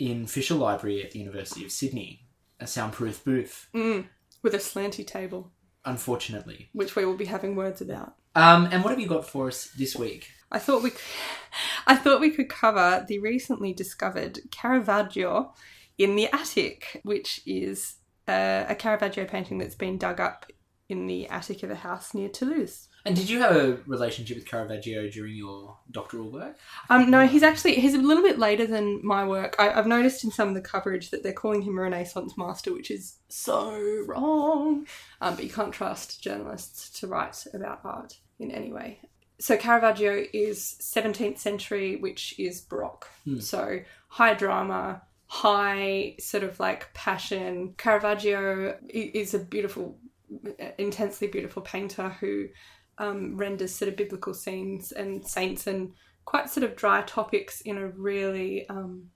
in 0.00 0.26
Fisher 0.26 0.54
Library 0.56 1.04
at 1.04 1.12
the 1.12 1.20
University 1.20 1.64
of 1.64 1.70
Sydney, 1.70 2.22
a 2.58 2.66
soundproof 2.66 3.24
booth, 3.24 3.68
Mm, 3.72 4.06
with 4.42 4.52
a 4.52 4.58
slanty 4.58 5.06
table, 5.06 5.52
unfortunately. 5.84 6.70
which 6.72 6.96
we 6.96 7.04
will 7.04 7.16
be 7.16 7.26
having 7.26 7.54
words 7.54 7.80
about. 7.80 8.14
Um, 8.38 8.68
and 8.70 8.84
what 8.84 8.90
have 8.90 9.00
you 9.00 9.08
got 9.08 9.26
for 9.28 9.48
us 9.48 9.64
this 9.76 9.96
week? 9.96 10.30
I 10.52 10.60
thought 10.60 10.84
we, 10.84 10.90
c- 10.90 10.96
I 11.88 11.96
thought 11.96 12.20
we 12.20 12.30
could 12.30 12.48
cover 12.48 13.04
the 13.08 13.18
recently 13.18 13.72
discovered 13.72 14.38
Caravaggio 14.52 15.52
in 15.98 16.14
the 16.14 16.28
attic, 16.32 17.00
which 17.02 17.40
is 17.46 17.96
uh, 18.28 18.64
a 18.68 18.76
Caravaggio 18.76 19.24
painting 19.24 19.58
that's 19.58 19.74
been 19.74 19.98
dug 19.98 20.20
up 20.20 20.46
in 20.88 21.08
the 21.08 21.26
attic 21.26 21.64
of 21.64 21.70
a 21.70 21.74
house 21.74 22.14
near 22.14 22.28
Toulouse. 22.28 22.86
And 23.04 23.16
did 23.16 23.30
you 23.30 23.40
have 23.40 23.56
a 23.56 23.78
relationship 23.86 24.36
with 24.36 24.46
Caravaggio 24.46 25.08
during 25.08 25.36
your 25.36 25.76
doctoral 25.90 26.30
work? 26.30 26.56
Um, 26.90 27.10
no, 27.10 27.26
he's 27.26 27.42
actually 27.42 27.76
he's 27.76 27.94
a 27.94 27.98
little 27.98 28.22
bit 28.22 28.38
later 28.38 28.66
than 28.66 29.00
my 29.04 29.26
work. 29.26 29.56
I, 29.58 29.70
I've 29.70 29.86
noticed 29.86 30.24
in 30.24 30.30
some 30.30 30.48
of 30.48 30.54
the 30.54 30.60
coverage 30.60 31.10
that 31.10 31.22
they're 31.22 31.32
calling 31.32 31.62
him 31.62 31.78
a 31.78 31.82
Renaissance 31.82 32.36
master, 32.36 32.72
which 32.72 32.90
is 32.90 33.16
so 33.28 34.04
wrong. 34.06 34.86
Um, 35.20 35.36
but 35.36 35.44
you 35.44 35.50
can't 35.50 35.72
trust 35.72 36.22
journalists 36.22 37.00
to 37.00 37.06
write 37.06 37.46
about 37.54 37.80
art 37.84 38.18
in 38.38 38.50
any 38.50 38.72
way. 38.72 39.00
So 39.40 39.56
Caravaggio 39.56 40.24
is 40.32 40.76
17th 40.80 41.38
century, 41.38 41.96
which 41.96 42.38
is 42.38 42.60
Baroque. 42.60 43.08
Hmm. 43.24 43.38
So 43.38 43.80
high 44.08 44.34
drama, 44.34 45.02
high 45.26 46.16
sort 46.18 46.42
of 46.42 46.58
like 46.58 46.92
passion. 46.94 47.74
Caravaggio 47.76 48.76
is 48.88 49.34
a 49.34 49.38
beautiful, 49.38 49.96
intensely 50.76 51.28
beautiful 51.28 51.62
painter 51.62 52.08
who 52.20 52.48
um, 52.98 53.36
renders 53.36 53.74
sort 53.74 53.88
of 53.88 53.96
biblical 53.96 54.34
scenes 54.34 54.92
and 54.92 55.26
saints 55.26 55.66
and 55.66 55.92
quite 56.24 56.50
sort 56.50 56.64
of 56.64 56.76
dry 56.76 57.02
topics 57.02 57.60
in 57.62 57.78
a 57.78 57.88
really, 57.88 58.68
um, 58.68 59.06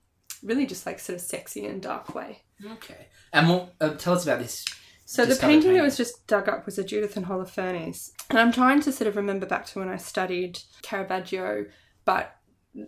really 0.41 0.65
just 0.65 0.85
like 0.85 0.99
sort 0.99 1.15
of 1.15 1.21
sexy 1.21 1.65
and 1.65 1.81
dark 1.81 2.15
way. 2.15 2.41
Okay. 2.65 3.07
And 3.31 3.49
what, 3.49 3.73
uh, 3.79 3.93
tell 3.95 4.13
us 4.13 4.23
about 4.23 4.39
this. 4.39 4.65
So 5.05 5.23
the 5.23 5.29
discovered 5.29 5.51
painting 5.51 5.73
that 5.73 5.83
was 5.83 5.97
just 5.97 6.25
dug 6.27 6.47
up 6.47 6.65
was 6.65 6.77
a 6.77 6.83
Judith 6.83 7.17
and 7.17 7.25
Holofernes, 7.25 8.11
and 8.29 8.39
I'm 8.39 8.53
trying 8.53 8.81
to 8.81 8.91
sort 8.91 9.07
of 9.07 9.17
remember 9.17 9.45
back 9.45 9.65
to 9.67 9.79
when 9.79 9.89
I 9.89 9.97
studied 9.97 10.59
Caravaggio, 10.81 11.65
but 12.05 12.35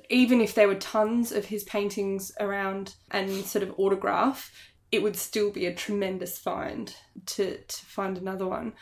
even 0.10 0.41
if 0.41 0.55
there 0.55 0.67
were 0.67 0.75
tons 0.75 1.31
of 1.31 1.45
his 1.45 1.63
paintings 1.65 2.31
around 2.39 2.95
and 3.12 3.45
sort 3.45 3.63
of 3.63 3.75
autograph, 3.77 4.51
it 4.91 5.03
would 5.03 5.15
still 5.15 5.51
be 5.51 5.65
a 5.65 5.73
tremendous 5.73 6.38
find 6.38 6.95
to 7.25 7.58
to 7.58 7.86
find 7.86 8.17
another 8.17 8.47
one. 8.47 8.73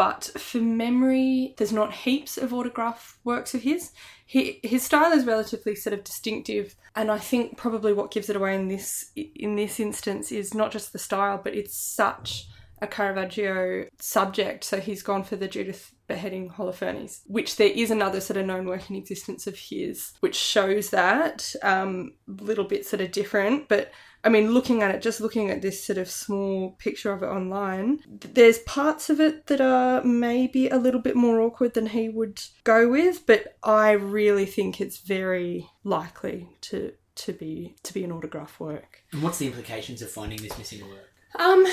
But 0.00 0.30
for 0.38 0.62
memory, 0.62 1.52
there's 1.58 1.74
not 1.74 1.92
heaps 1.92 2.38
of 2.38 2.54
autograph 2.54 3.18
works 3.22 3.52
of 3.52 3.60
his. 3.60 3.92
He, 4.24 4.58
his 4.62 4.82
style 4.82 5.12
is 5.12 5.26
relatively 5.26 5.74
sort 5.74 5.92
of 5.92 6.04
distinctive, 6.04 6.74
and 6.96 7.10
I 7.10 7.18
think 7.18 7.58
probably 7.58 7.92
what 7.92 8.10
gives 8.10 8.30
it 8.30 8.36
away 8.36 8.54
in 8.54 8.68
this 8.68 9.10
in 9.14 9.56
this 9.56 9.78
instance 9.78 10.32
is 10.32 10.54
not 10.54 10.72
just 10.72 10.94
the 10.94 10.98
style, 10.98 11.38
but 11.44 11.54
it's 11.54 11.76
such 11.76 12.46
a 12.80 12.86
Caravaggio 12.86 13.88
subject. 14.00 14.64
So 14.64 14.80
he's 14.80 15.02
gone 15.02 15.22
for 15.22 15.36
the 15.36 15.48
Judith 15.48 15.94
beheading 16.08 16.48
Holofernes, 16.48 17.20
which 17.26 17.56
there 17.56 17.68
is 17.68 17.90
another 17.90 18.22
sort 18.22 18.38
of 18.38 18.46
known 18.46 18.64
work 18.64 18.88
in 18.88 18.96
existence 18.96 19.46
of 19.46 19.58
his, 19.58 20.14
which 20.20 20.34
shows 20.34 20.88
that 20.90 21.54
um, 21.62 22.14
little 22.26 22.64
bit 22.64 22.86
sort 22.86 23.02
of 23.02 23.12
different. 23.12 23.68
But 23.68 23.92
I 24.22 24.28
mean, 24.28 24.52
looking 24.52 24.82
at 24.82 24.94
it, 24.94 25.02
just 25.02 25.20
looking 25.20 25.50
at 25.50 25.62
this 25.62 25.82
sort 25.82 25.98
of 25.98 26.10
small 26.10 26.72
picture 26.72 27.12
of 27.12 27.22
it 27.22 27.26
online, 27.26 28.00
there's 28.06 28.58
parts 28.60 29.08
of 29.08 29.20
it 29.20 29.46
that 29.46 29.60
are 29.60 30.02
maybe 30.04 30.68
a 30.68 30.76
little 30.76 31.00
bit 31.00 31.16
more 31.16 31.40
awkward 31.40 31.74
than 31.74 31.86
he 31.86 32.08
would 32.08 32.42
go 32.64 32.88
with, 32.88 33.24
but 33.26 33.56
I 33.62 33.92
really 33.92 34.46
think 34.46 34.80
it's 34.80 34.98
very 34.98 35.68
likely 35.84 36.48
to 36.62 36.92
to 37.16 37.32
be 37.32 37.76
to 37.82 37.92
be 37.92 38.04
an 38.04 38.12
autograph 38.12 38.60
work. 38.60 39.02
And 39.12 39.22
what's 39.22 39.38
the 39.38 39.46
implications 39.46 40.02
of 40.02 40.10
finding 40.10 40.40
this 40.40 40.56
missing 40.56 40.88
work? 40.88 41.10
Um, 41.38 41.66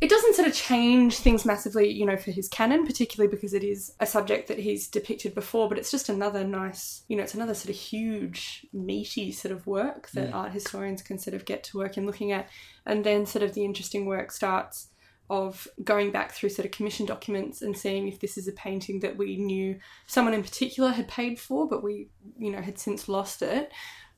it 0.00 0.08
doesn't 0.08 0.36
sort 0.36 0.46
of 0.46 0.54
change 0.54 1.18
things 1.18 1.44
massively, 1.44 1.90
you 1.90 2.06
know, 2.06 2.16
for 2.16 2.30
his 2.30 2.48
canon, 2.48 2.86
particularly 2.86 3.28
because 3.28 3.52
it 3.52 3.64
is 3.64 3.92
a 3.98 4.06
subject 4.06 4.46
that 4.46 4.58
he's 4.58 4.86
depicted 4.86 5.34
before, 5.34 5.68
but 5.68 5.76
it's 5.76 5.90
just 5.90 6.08
another 6.08 6.44
nice, 6.44 7.02
you 7.08 7.16
know, 7.16 7.22
it's 7.24 7.34
another 7.34 7.54
sort 7.54 7.70
of 7.70 7.76
huge, 7.76 8.64
meaty 8.72 9.32
sort 9.32 9.50
of 9.50 9.66
work 9.66 10.08
that 10.10 10.30
Mm. 10.30 10.34
art 10.34 10.52
historians 10.52 11.02
can 11.02 11.18
sort 11.18 11.34
of 11.34 11.44
get 11.44 11.64
to 11.64 11.78
work 11.78 11.96
in 11.96 12.06
looking 12.06 12.30
at. 12.30 12.48
And 12.86 13.02
then 13.04 13.26
sort 13.26 13.42
of 13.42 13.54
the 13.54 13.64
interesting 13.64 14.06
work 14.06 14.30
starts 14.30 14.88
of 15.30 15.66
going 15.82 16.10
back 16.12 16.32
through 16.32 16.50
sort 16.50 16.64
of 16.64 16.70
commission 16.72 17.04
documents 17.04 17.60
and 17.60 17.76
seeing 17.76 18.06
if 18.08 18.20
this 18.20 18.38
is 18.38 18.48
a 18.48 18.52
painting 18.52 19.00
that 19.00 19.16
we 19.16 19.36
knew 19.36 19.78
someone 20.06 20.32
in 20.32 20.42
particular 20.42 20.90
had 20.90 21.08
paid 21.08 21.40
for, 21.40 21.68
but 21.68 21.82
we, 21.82 22.08
you 22.38 22.50
know, 22.52 22.62
had 22.62 22.78
since 22.78 23.08
lost 23.08 23.42
it, 23.42 23.72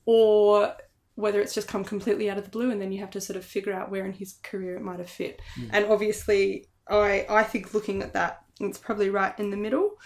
or 0.04 0.74
whether 1.14 1.40
it's 1.40 1.54
just 1.54 1.68
come 1.68 1.84
completely 1.84 2.30
out 2.30 2.38
of 2.38 2.44
the 2.44 2.50
blue 2.50 2.70
and 2.70 2.80
then 2.80 2.92
you 2.92 3.00
have 3.00 3.10
to 3.10 3.20
sort 3.20 3.36
of 3.36 3.44
figure 3.44 3.72
out 3.72 3.90
where 3.90 4.06
in 4.06 4.12
his 4.12 4.34
career 4.42 4.76
it 4.76 4.82
might 4.82 4.98
have 4.98 5.10
fit. 5.10 5.40
Mm. 5.58 5.70
And 5.72 5.84
obviously, 5.86 6.66
I 6.88 7.26
I 7.28 7.42
think 7.42 7.74
looking 7.74 8.02
at 8.02 8.12
that, 8.14 8.42
it's 8.60 8.78
probably 8.78 9.10
right 9.10 9.38
in 9.38 9.50
the 9.50 9.56
middle. 9.56 9.96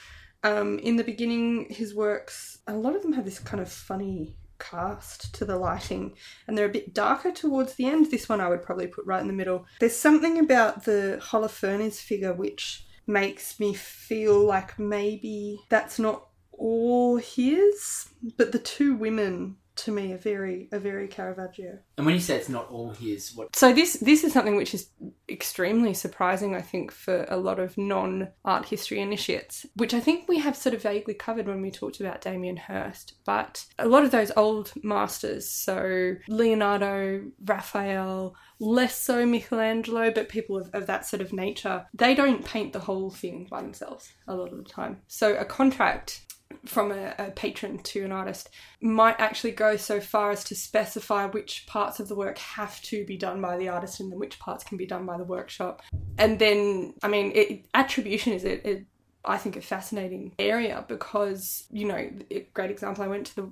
Um, 0.43 0.79
in 0.81 0.97
the 0.97 1.05
beginning, 1.05 1.67
his 1.71 1.95
works, 1.95 2.59
a 2.67 2.75
lot 2.75 2.95
of 2.95 3.03
them 3.03 3.15
have 3.15 3.25
this 3.25 3.39
kind 3.39 3.63
of 3.63 3.71
funny 3.71 4.37
cast 4.59 5.35
to 5.35 5.45
the 5.45 5.57
lighting 5.57 6.15
and 6.47 6.57
they're 6.57 6.67
a 6.67 6.73
bit 6.73 6.95
darker 6.95 7.33
towards 7.33 7.75
the 7.75 7.87
end. 7.87 8.11
This 8.11 8.29
one 8.29 8.41
I 8.41 8.49
would 8.49 8.63
probably 8.63 8.87
put 8.87 9.07
right 9.07 9.21
in 9.21 9.27
the 9.27 9.33
middle. 9.33 9.67
There's 9.81 9.97
something 9.97 10.39
about 10.39 10.85
the 10.85 11.19
Holofernes 11.23 12.01
figure 12.01 12.33
which 12.33 12.87
makes 13.07 13.61
me 13.61 13.75
feel 13.75 14.39
like 14.39 14.79
maybe 14.79 15.61
that's 15.69 15.99
not 15.99 16.29
all 16.53 17.17
his, 17.17 18.09
but 18.37 18.53
the 18.53 18.59
two 18.59 18.95
women 18.95 19.57
to 19.77 19.93
me 19.93 20.13
a 20.13 20.19
very 20.19 20.69
a 20.73 20.79
very 20.79 21.09
Caravaggio. 21.09 21.79
And 21.97 22.07
when 22.07 22.15
you 22.15 22.21
say 22.21 22.37
it's 22.37 22.49
not 22.49 22.71
all 22.71 22.91
his, 22.91 23.35
what? 23.35 23.55
So 23.57 23.73
this 23.73 23.95
this 23.95 24.25
is 24.25 24.33
something 24.33 24.57
which 24.57 24.75
is 24.75 24.89
extremely 25.29 25.95
surprising, 25.95 26.55
I 26.55 26.61
think, 26.61 26.91
for 26.91 27.27
a 27.29 27.37
lot 27.37 27.59
of 27.59 27.77
non 27.77 28.29
art 28.45 28.67
history 28.67 29.01
initiates, 29.01 29.67
which 29.77 29.95
I 29.95 30.01
think 30.01 30.29
we 30.29 30.39
have 30.39 30.57
sort 30.57 30.75
of 30.75 30.83
vaguely 30.83 31.15
covered 31.15 31.47
when 31.47 31.63
we 31.63 31.71
talked 31.71 32.01
about 32.01 32.21
Damien 32.21 32.57
Hirst. 32.57 33.15
But 33.25 33.65
a 33.79 33.89
lot 33.89 34.05
of 34.05 34.11
those 34.11 34.31
old 34.37 34.73
masters, 34.83 35.49
so 35.49 36.15
Leonardo, 36.29 37.25
Raphael, 37.45 38.35
less 38.61 38.97
so 38.97 39.27
Michelangelo, 39.27 40.11
but 40.11 40.29
people 40.29 40.57
of, 40.57 40.71
of 40.73 40.87
that 40.87 41.07
sort 41.07 41.23
of 41.23 41.33
nature, 41.33 41.87
they 41.95 42.15
don't 42.15 42.45
paint 42.45 42.73
the 42.73 42.81
whole 42.81 43.11
thing 43.11 43.47
by 43.51 43.61
themselves 43.61 44.13
a 44.29 44.35
lot 44.35 44.53
of 44.53 44.59
the 44.59 44.71
time. 44.71 45.01
So 45.09 45.35
a 45.37 45.45
contract 45.45 46.23
from 46.65 46.93
a, 46.93 47.15
a, 47.19 47.31
patron 47.31 47.79
to 47.79 48.05
an 48.05 48.13
artist 48.13 48.51
might 48.81 49.19
actually 49.19 49.53
go 49.53 49.77
so 49.77 50.01
far 50.01 50.31
as 50.31 50.45
to 50.45 50.55
specify 50.55 51.27
which 51.27 51.67
parts 51.67 52.01
of 52.01 52.09
the 52.09 52.15
work 52.15 52.39
have 52.39 52.81
to 52.83 53.05
be 53.05 53.17
done 53.17 53.41
by 53.41 53.57
the 53.57 53.69
artist 53.69 54.01
and 54.01 54.11
then 54.11 54.19
which 54.19 54.39
parts 54.39 54.65
can 54.65 54.77
be 54.77 54.87
done 54.87 55.07
by 55.07 55.17
the 55.17 55.25
workshop. 55.25 55.83
And 56.19 56.39
then, 56.39 56.95
I 57.03 57.09
mean, 57.09 57.33
it, 57.35 57.67
attribution 57.75 58.33
is 58.33 58.45
it, 58.45 58.65
it, 58.65 58.87
I 59.25 59.39
think, 59.39 59.57
a 59.57 59.61
fascinating 59.61 60.33
area 60.39 60.85
because, 60.89 61.65
you 61.71 61.87
know, 61.87 62.11
a 62.31 62.49
great 62.55 62.71
example, 62.71 63.05
I 63.05 63.09
went 63.09 63.27
to 63.29 63.37
the 63.37 63.51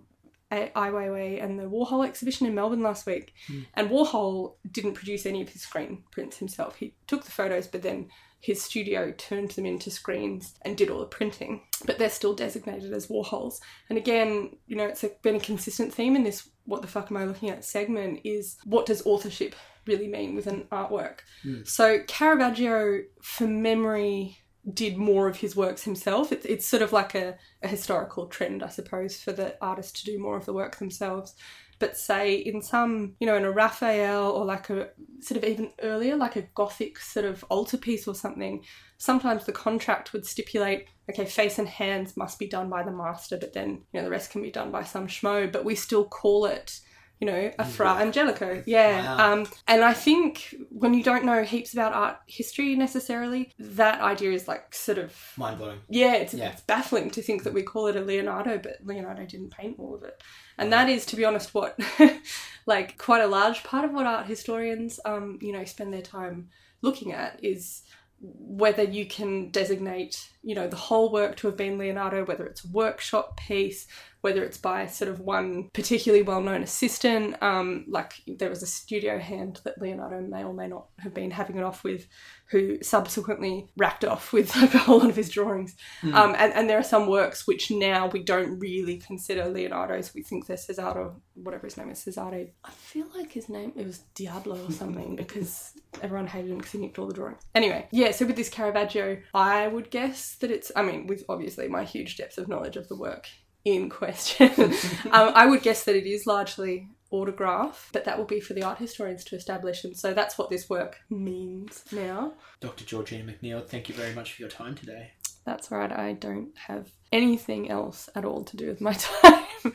Ai 0.53 0.91
Weiwei 0.91 1.43
and 1.43 1.59
the 1.59 1.65
Warhol 1.65 2.07
exhibition 2.07 2.47
in 2.47 2.55
Melbourne 2.55 2.83
last 2.83 3.07
week. 3.07 3.35
Mm. 3.49 3.67
And 3.75 3.91
Warhol 3.91 4.55
didn't 4.71 4.95
produce 4.95 5.27
any 5.27 5.43
of 5.43 5.49
his 5.49 5.63
screen 5.63 6.05
prints 6.11 6.39
himself. 6.39 6.77
He 6.77 6.95
took 7.07 7.25
the 7.25 7.31
photos, 7.31 7.67
but 7.67 7.83
then 7.83 8.09
his 8.41 8.61
studio 8.61 9.13
turned 9.13 9.53
them 9.53 9.65
into 9.65 9.91
screens 9.91 10.55
and 10.63 10.77
did 10.77 10.91
all 10.91 10.99
the 10.99 11.07
printing. 11.07 11.63
But 11.87 11.99
they're 11.99 12.11
still 12.11 12.35
designated 12.35 12.93
as 12.93 13.07
Warhols. 13.07 13.61
And 13.89 13.97
again, 13.97 14.57
you 14.67 14.77
know, 14.77 14.87
it's 14.87 15.05
been 15.23 15.37
a 15.37 15.41
consistent 15.41 15.95
theme 15.95 16.17
in 16.17 16.25
this 16.25 16.49
What 16.65 16.83
the 16.83 16.89
Fuck 16.89 17.11
Am 17.11 17.17
I 17.17 17.25
Looking 17.25 17.51
At 17.51 17.65
segment 17.65 18.21
is 18.25 18.57
what 18.65 18.87
does 18.87 19.07
authorship 19.07 19.55
really 19.87 20.09
mean 20.09 20.35
with 20.35 20.49
an 20.49 20.67
artwork? 20.73 21.21
Mm. 21.45 21.67
So 21.67 22.01
Caravaggio, 22.09 23.03
for 23.23 23.47
memory, 23.47 24.42
did 24.73 24.97
more 24.97 25.29
of 25.29 25.39
his 25.39 25.57
works 25.57 25.85
himself. 25.85 26.31
It's, 26.31 26.47
it's 26.47 26.67
sort 26.67 26.83
of 26.83 26.93
like 26.93 27.15
a, 27.15 27.37
a 27.63 27.69
historical 27.69 28.27
trend, 28.27 28.63
I 28.63 28.69
suppose, 28.69 29.21
for 29.21 29.33
the 29.33 29.57
artists 29.61 30.01
to 30.01 30.11
do 30.11 30.19
more 30.19 30.37
of 30.37 30.45
the 30.45 30.53
work 30.53 30.77
themselves. 30.77 31.35
But 31.79 31.97
say 31.97 32.35
in 32.35 32.63
some, 32.63 33.17
you 33.19 33.27
know, 33.27 33.35
in 33.35 33.45
a 33.45 33.51
Raphael 33.51 34.31
or 34.31 34.45
like 34.45 34.71
a 34.71 34.91
sort 35.21 35.43
of 35.43 35.45
even 35.45 35.73
earlier, 35.83 36.15
like 36.15 36.37
a 36.37 36.49
Gothic 36.55 37.01
sort 37.01 37.27
of 37.27 37.45
altarpiece 37.51 38.07
or 38.07 38.15
something, 38.15 38.65
sometimes 38.99 39.47
the 39.47 39.53
contract 39.53 40.13
would 40.13 40.25
stipulate, 40.25 40.87
okay, 41.11 41.25
face 41.25 41.59
and 41.59 41.67
hands 41.67 42.17
must 42.17 42.39
be 42.39 42.47
done 42.47 42.71
by 42.71 42.85
the 42.85 42.93
master, 42.93 43.37
but 43.37 43.53
then, 43.53 43.83
you 43.93 43.99
know, 43.99 44.05
the 44.05 44.11
rest 44.11 44.31
can 44.31 44.43
be 44.43 44.53
done 44.53 44.71
by 44.71 44.85
some 44.85 45.09
schmo, 45.09 45.51
but 45.51 45.65
we 45.65 45.75
still 45.75 46.05
call 46.05 46.47
it 46.47 46.79
you 47.23 47.27
know, 47.27 47.53
a 47.57 47.65
Fra 47.65 47.99
Angelico. 48.01 48.65
Yeah. 48.67 49.17
Wow. 49.17 49.33
Um, 49.33 49.47
and 49.69 49.85
I 49.85 49.93
think 49.93 50.57
when 50.71 50.93
you 50.93 51.05
don't 51.05 51.25
know 51.25 51.45
heaps 51.45 51.73
about 51.73 51.93
art 51.93 52.17
history 52.27 52.75
necessarily, 52.75 53.53
that 53.61 54.01
idea 54.01 54.33
is 54.33 54.49
like 54.49 54.75
sort 54.75 54.99
of 54.99 55.17
mind 55.37 55.59
blowing. 55.59 55.79
Yeah, 55.89 56.15
it's, 56.15 56.35
Yeah. 56.35 56.51
it's 56.51 56.63
baffling 56.63 57.11
to 57.11 57.23
think 57.23 57.45
that 57.45 57.55
we 57.55 57.63
call 57.63 57.87
it 57.87 57.95
a 57.95 58.01
Leonardo, 58.01 58.59
but 58.59 58.79
Leonardo 58.83 59.25
didn't 59.25 59.51
paint 59.51 59.77
all 59.79 59.95
of 59.95 60.03
it. 60.03 60.21
And 60.59 60.73
that 60.73 60.89
is, 60.89 61.07
to 61.07 61.17
be 61.17 61.25
honest, 61.25 61.55
what 61.55 61.79
like 62.67 62.99
quite 62.99 63.23
a 63.23 63.29
large 63.29 63.63
part 63.63 63.85
of 63.85 63.93
what 63.93 64.05
art 64.05 64.27
historians, 64.27 64.99
um, 65.05 65.39
you 65.41 65.53
know, 65.53 65.65
spend 65.65 65.95
their 65.95 66.03
time 66.03 66.49
looking 66.81 67.13
at 67.13 67.39
is 67.45 67.83
whether 68.21 68.83
you 68.83 69.07
can 69.07 69.51
designate, 69.51 70.29
you 70.43 70.57
know, 70.57 70.67
the 70.67 70.77
whole 70.77 71.13
work 71.13 71.37
to 71.37 71.47
have 71.47 71.57
been 71.57 71.79
Leonardo, 71.79 72.25
whether 72.25 72.47
it's 72.47 72.65
a 72.65 72.69
workshop 72.69 73.37
piece, 73.37 73.87
whether 74.23 74.43
it's 74.43 74.57
by 74.57 74.87
sort 74.87 75.11
of 75.11 75.21
one 75.21 75.69
particularly 75.75 76.23
well-known 76.23 76.63
assistant. 76.63 77.41
Um, 77.43 77.85
like 77.89 78.15
there 78.27 78.49
was 78.49 78.63
a 78.63 78.67
studio 78.67 79.19
hand 79.19 79.61
that 79.65 79.81
Leonardo 79.81 80.21
may 80.21 80.45
or 80.45 80.55
may 80.55 80.69
not 80.69 80.87
have 80.99 81.13
been 81.13 81.31
having 81.31 81.57
it 81.57 81.65
off 81.65 81.85
with, 81.85 82.07
who 82.51 82.79
subsequently 82.83 83.69
racked 83.77 84.05
off 84.05 84.33
with 84.33 84.55
like 84.63 84.75
a 84.75 84.79
whole 84.79 84.99
lot 84.99 85.11
of 85.11 85.17
his 85.17 85.29
drawings. 85.29 85.77
Hmm. 86.01 86.15
Um, 86.15 86.35
and, 86.39 86.53
and 86.53 86.71
there 86.71 86.79
are 86.79 86.85
some 86.85 87.09
works 87.09 87.47
which 87.47 87.71
now 87.71 88.07
we 88.07 88.23
don't 88.23 88.59
really 88.59 88.99
consider 88.99 89.47
Leonardo's. 89.47 90.15
We 90.15 90.23
think 90.23 90.47
they're 90.47 90.57
Cesaro, 90.57 91.17
whatever 91.35 91.67
his 91.67 91.77
name 91.77 91.91
is, 91.91 91.99
Cesare. 91.99 92.53
I 92.65 92.71
feel 92.71 93.07
like 93.17 93.33
his 93.33 93.49
name 93.49 93.73
it 93.75 93.87
was 93.87 93.99
Diablo 94.15 94.65
or 94.65 94.71
something 94.71 95.17
because 95.33 95.73
everyone 96.01 96.29
hated 96.29 96.53
him 96.53 96.59
because 96.59 96.73
he 96.73 96.79
nicked 96.79 96.99
all 96.99 97.09
the 97.09 97.15
drawings. 97.15 97.43
Anyway, 97.57 97.89
yeah. 97.91 98.13
So 98.13 98.25
with 98.27 98.37
this 98.37 98.49
Caravaggio, 98.49 99.21
I 99.35 99.67
would 99.67 99.91
guess 99.91 100.37
that 100.37 100.53
it's. 100.53 100.71
I 100.77 100.83
mean, 100.83 101.09
with 101.09 101.25
obviously 101.29 101.67
my 101.69 101.83
huge 101.83 102.17
depth 102.17 102.39
of 102.39 102.47
knowledge 102.47 102.77
of 102.77 102.89
the 102.89 102.97
work 102.97 103.27
in 103.65 103.89
question, 103.89 104.51
um, 105.13 105.33
I 105.35 105.47
would 105.47 105.63
guess 105.63 105.85
that 105.85 105.97
it 105.97 106.07
is 106.07 106.27
largely 106.27 106.89
autograph, 107.11 107.91
but 107.93 108.05
that 108.05 108.19
will 108.19 108.25
be 108.25 108.41
for 108.41 108.55
the 108.55 108.63
art 108.63 108.79
historians 108.79 109.25
to 109.25 109.37
establish. 109.37 109.85
And 109.85 109.97
so 109.97 110.15
that's 110.15 110.39
what 110.39 110.51
this 110.51 110.69
work 110.69 110.99
means 111.11 111.85
now. 111.93 112.35
Dr. 112.61 112.85
Georgina 112.85 113.25
Macneil, 113.31 113.67
thank 113.67 113.89
you 113.89 113.95
very 113.95 114.15
much 114.15 114.33
for 114.35 114.43
your 114.43 114.51
time 114.51 114.75
today. 114.75 115.13
That's 115.45 115.71
right. 115.71 115.93
I 115.93 116.13
don't 116.13 116.57
have 116.57 116.91
anything 117.13 117.71
else 117.71 118.09
at 118.15 118.25
all 118.25 118.45
to 118.45 118.57
do 118.57 118.69
with 118.69 118.81
my 118.81 118.93
time. 119.23 119.75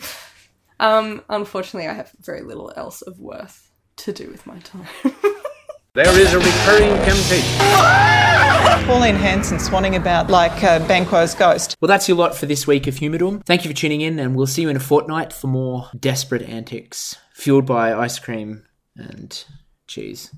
um, 0.79 1.23
unfortunately, 1.29 1.87
I 1.89 1.93
have 1.93 2.11
very 2.19 2.41
little 2.41 2.71
else 2.75 3.01
of 3.01 3.19
worth 3.19 3.71
to 3.97 4.13
do 4.13 4.29
with 4.29 4.45
my 4.47 4.59
time. 4.59 4.87
There 5.97 6.19
is 6.19 6.31
a 6.31 6.37
recurring 6.37 6.95
temptation. 7.05 8.56
Pauline 8.85 9.15
Hanson 9.15 9.57
swanning 9.57 9.95
about 9.95 10.29
like 10.29 10.63
uh, 10.63 10.79
Banquo's 10.87 11.33
ghost. 11.33 11.75
Well, 11.81 11.87
that's 11.87 12.07
your 12.07 12.17
lot 12.17 12.35
for 12.35 12.45
this 12.45 12.67
week 12.67 12.87
of 12.87 12.95
Humidum. 12.95 13.43
Thank 13.45 13.63
you 13.63 13.71
for 13.71 13.75
tuning 13.75 14.01
in, 14.01 14.19
and 14.19 14.35
we'll 14.35 14.47
see 14.47 14.61
you 14.61 14.69
in 14.69 14.75
a 14.75 14.79
fortnight 14.79 15.33
for 15.33 15.47
more 15.47 15.89
desperate 15.97 16.43
antics 16.43 17.15
fueled 17.33 17.65
by 17.65 17.93
ice 17.93 18.19
cream 18.19 18.65
and 18.95 19.43
cheese. 19.87 20.31